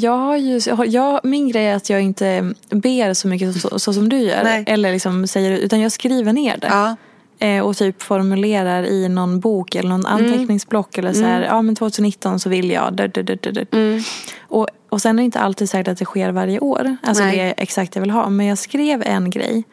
[0.00, 3.92] jag har ju, jag, min grej är att jag inte ber så mycket så, så
[3.92, 4.44] som du gör.
[4.44, 4.64] Nej.
[4.66, 6.66] Eller liksom säger, utan jag skriver ner det.
[6.66, 6.96] Ja.
[7.38, 11.76] Eh, och typ formulerar i någon bok eller någon anteckningsblock eller så här, ja men
[11.76, 13.64] 2019 så vill jag, dö, dö, dö, dö.
[14.40, 16.96] Och, och sen är det inte alltid säkert att det sker varje år.
[17.02, 17.36] Alltså Nej.
[17.36, 18.28] det är exakt jag vill ha.
[18.28, 19.64] Men jag skrev en grej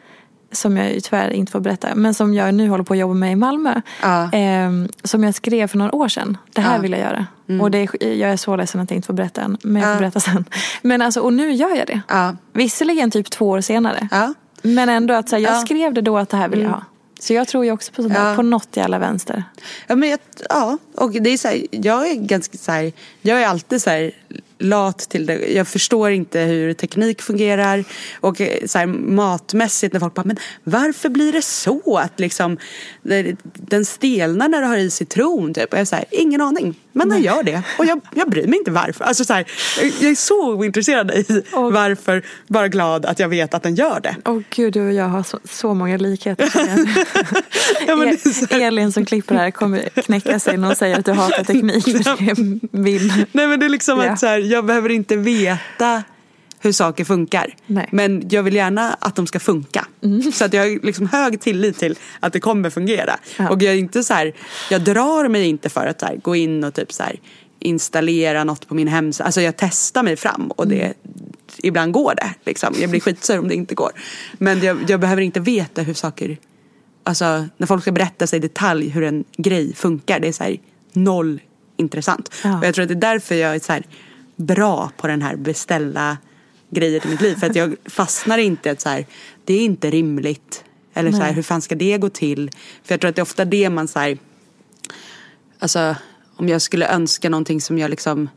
[0.52, 3.32] som jag tyvärr inte får berätta, men som jag nu håller på att jobba med
[3.32, 3.80] i Malmö.
[4.02, 4.30] Ja.
[4.32, 6.36] Ehm, som jag skrev för några år sedan.
[6.52, 6.74] Det här Ja.
[6.74, 6.82] Mm.
[6.82, 7.26] vill jag göra.
[7.62, 9.58] Och det är, jag är så ledsen att jag inte får berätta än.
[9.62, 10.44] Men jag får berätta sen.
[10.82, 12.00] Men alltså, och nu gör jag det.
[12.08, 12.36] Ja.
[12.52, 14.08] Visserligen typ två år senare.
[14.62, 15.54] Men ändå att så här, jag Ja.
[15.56, 15.66] Mm.
[15.66, 16.82] skrev det då att det här vill jag ha.
[17.20, 18.32] Så jag tror ju också på sånt Ja.
[18.36, 19.44] på något jävla vänster.
[19.86, 22.92] Ja, men jag, ja, och det är så här, jag är ganska så här,
[23.22, 24.10] jag är alltid så här
[24.62, 25.52] lat till det.
[25.52, 27.84] Jag förstår inte hur teknik fungerar
[28.20, 32.58] och eh, så här, matmässigt när folk bara, men varför blir det så att liksom
[33.54, 35.72] den stelnar när du har i citron typ?
[35.72, 38.58] Och jag är här, ingen aning, men den gör det och jag, jag bryr mig
[38.58, 39.04] inte varför.
[39.04, 39.44] Alltså så här,
[40.00, 44.00] jag- är så ointresserad i Och- varför, bara glad att jag vet att den gör
[44.00, 44.16] det.
[44.24, 46.52] Åh gud, du och jag har så, så många likheter.
[47.86, 51.12] Ja, men är Elin som klipper här kommer knäcka sig när hon säger att du
[51.12, 51.84] hatar teknik.
[51.84, 52.34] För det
[52.82, 53.12] vill.
[53.32, 54.10] Nej men det är liksom Ja.
[54.10, 56.02] att så här, jag behöver inte veta
[56.60, 57.54] hur saker funkar.
[57.66, 57.88] Nej.
[57.92, 59.86] Men jag vill gärna att de ska funka.
[60.32, 63.18] Så att jag har liksom hög tillit till att det kommer fungera.
[63.38, 63.50] Ja.
[63.50, 64.32] Och jag är inte så här,
[64.70, 67.20] jag drar mig inte för att här, gå in och typ så här,
[67.58, 69.24] installera något på min hemsida.
[69.24, 70.94] Alltså jag testar mig fram och det,
[71.58, 72.34] ibland går det.
[72.44, 72.74] Liksom.
[72.80, 73.90] Jag blir skitsur om det inte går.
[74.32, 76.38] Men jag, jag behöver inte veta hur saker
[77.04, 80.20] Alltså när folk ska berätta sig i detalj hur en grej funkar.
[80.20, 80.56] Det är så här
[80.92, 81.40] noll
[81.76, 82.34] intressant.
[82.44, 82.58] Ja.
[82.58, 83.82] Och jag tror att det är därför jag är så här
[84.46, 86.18] bra på den här beställa
[86.70, 87.34] grejer i mitt liv.
[87.34, 89.06] För att jag fastnar inte att så här,
[89.44, 90.64] det är inte rimligt.
[90.94, 92.50] Eller så här, hur fan ska det gå till?
[92.84, 94.18] För jag tror att det är ofta det man så här,
[95.58, 95.96] alltså
[96.36, 98.28] om jag skulle önska någonting som jag liksom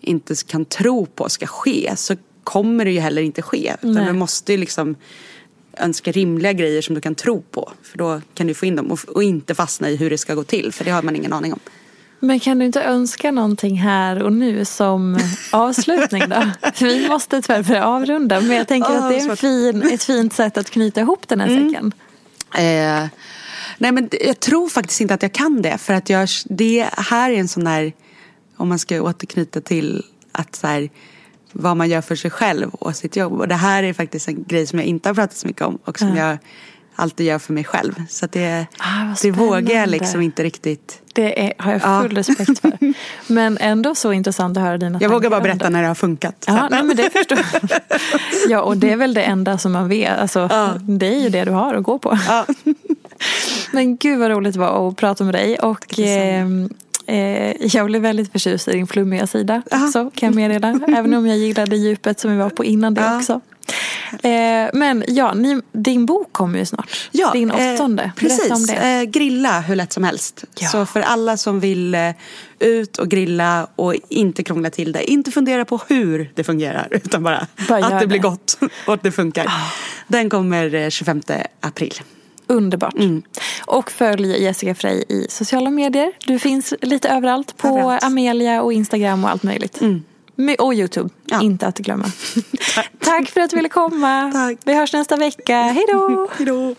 [0.00, 3.74] inte kan tro på ska ske så kommer det ju heller inte ske.
[3.80, 4.06] Utan Nej.
[4.06, 4.96] du måste ju liksom
[5.76, 7.72] önska rimliga grejer som du kan tro på.
[7.82, 10.34] För då kan du få in dem och, och inte fastna i hur det ska
[10.34, 10.72] gå till.
[10.72, 11.60] För det har man ingen aning om.
[12.24, 15.18] Men kan du inte önska någonting här och nu som
[15.52, 16.36] avslutning då?
[16.74, 18.40] För vi måste tyvärr börja avrunda.
[18.40, 21.40] Men jag tänker Åh, att det är fin, ett fint sätt att knyta ihop den
[21.40, 21.68] här Mm.
[21.68, 21.92] säcken.
[22.54, 23.08] Eh,
[23.78, 25.78] nej men jag tror faktiskt inte att jag kan det.
[25.78, 27.92] För att jag, det här är en sån där,
[28.56, 30.88] om man ska återknyta till att så här,
[31.52, 33.32] vad man gör för sig själv och sitt jobb.
[33.32, 35.78] Och det här är faktiskt en grej som jag inte har pratat så mycket om
[35.84, 36.38] och som jag
[36.94, 38.02] alltid gör för mig själv.
[38.08, 41.00] Så det, Ah, det vågar jag liksom inte riktigt.
[41.12, 42.02] Det är, har jag Ja.
[42.02, 42.72] full respekt för.
[43.32, 46.44] Men ändå så intressant att höra dina Jag vågar bara berätta när det har funkat.
[46.46, 47.70] Ja, nej, men det förstår jag.
[48.48, 50.18] Ja, och det är väl det enda som man vet.
[50.18, 50.48] Alltså,
[50.80, 52.18] Det är ju det du har att gå på.
[52.28, 52.46] Ja.
[53.72, 55.58] Men gud vad roligt det var att prata med dig.
[55.58, 56.46] Och eh,
[57.06, 60.80] eh, jag blev väldigt förtjust i din flummiga sida också, kan jag meddela.
[60.98, 63.16] Även om jag gillade djupet som vi var på innan det Ja.
[63.16, 63.40] också.
[64.22, 66.90] Eh, men ja, ni, din bok kommer ju snart.
[67.10, 68.12] Ja, din eh, åttonde.
[68.16, 68.38] precis.
[68.38, 68.74] Berätta om det.
[68.74, 70.44] Eh, grilla hur lätt som helst.
[70.58, 70.68] Ja.
[70.68, 72.10] Så för alla som vill eh,
[72.58, 75.10] ut och grilla och inte krångla till det.
[75.10, 79.02] Inte fundera på hur det fungerar utan bara, Bara att det blir gott och att
[79.02, 79.52] det funkar.
[80.08, 81.22] Den kommer eh, 25
[81.60, 81.94] april.
[82.46, 82.94] Underbart.
[82.94, 83.22] Mm.
[83.66, 86.12] Och följ Jessica Frey i sociala medier.
[86.26, 87.56] Du finns lite överallt.
[87.56, 88.04] På Överallt.
[88.04, 89.80] Amelia och Instagram och allt möjligt.
[89.80, 90.02] Med-
[90.58, 91.42] Och Youtube, Ja.
[91.42, 92.04] inte att glömma.
[92.98, 94.30] Tack för att du ville komma.
[94.32, 94.58] Tack.
[94.64, 95.56] Vi hörs nästa vecka.
[95.62, 96.28] Hej då!
[96.38, 96.74] Hejdå!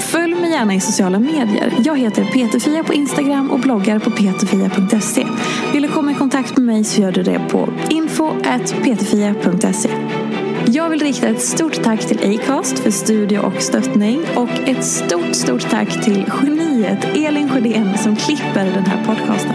[0.00, 1.74] Följ mig gärna i sociala medier.
[1.84, 5.26] Jag heter Peterfia på Instagram och bloggar på peterfia.se.
[5.72, 9.90] Vill du komma i kontakt med mig så gör du det på info.peterfia.se.
[10.66, 15.34] Jag vill rikta ett stort tack till Acast för studie och stöttning och ett stort,
[15.34, 19.54] stort tack till geniet Elin Sjödén som klipper den här podcasten.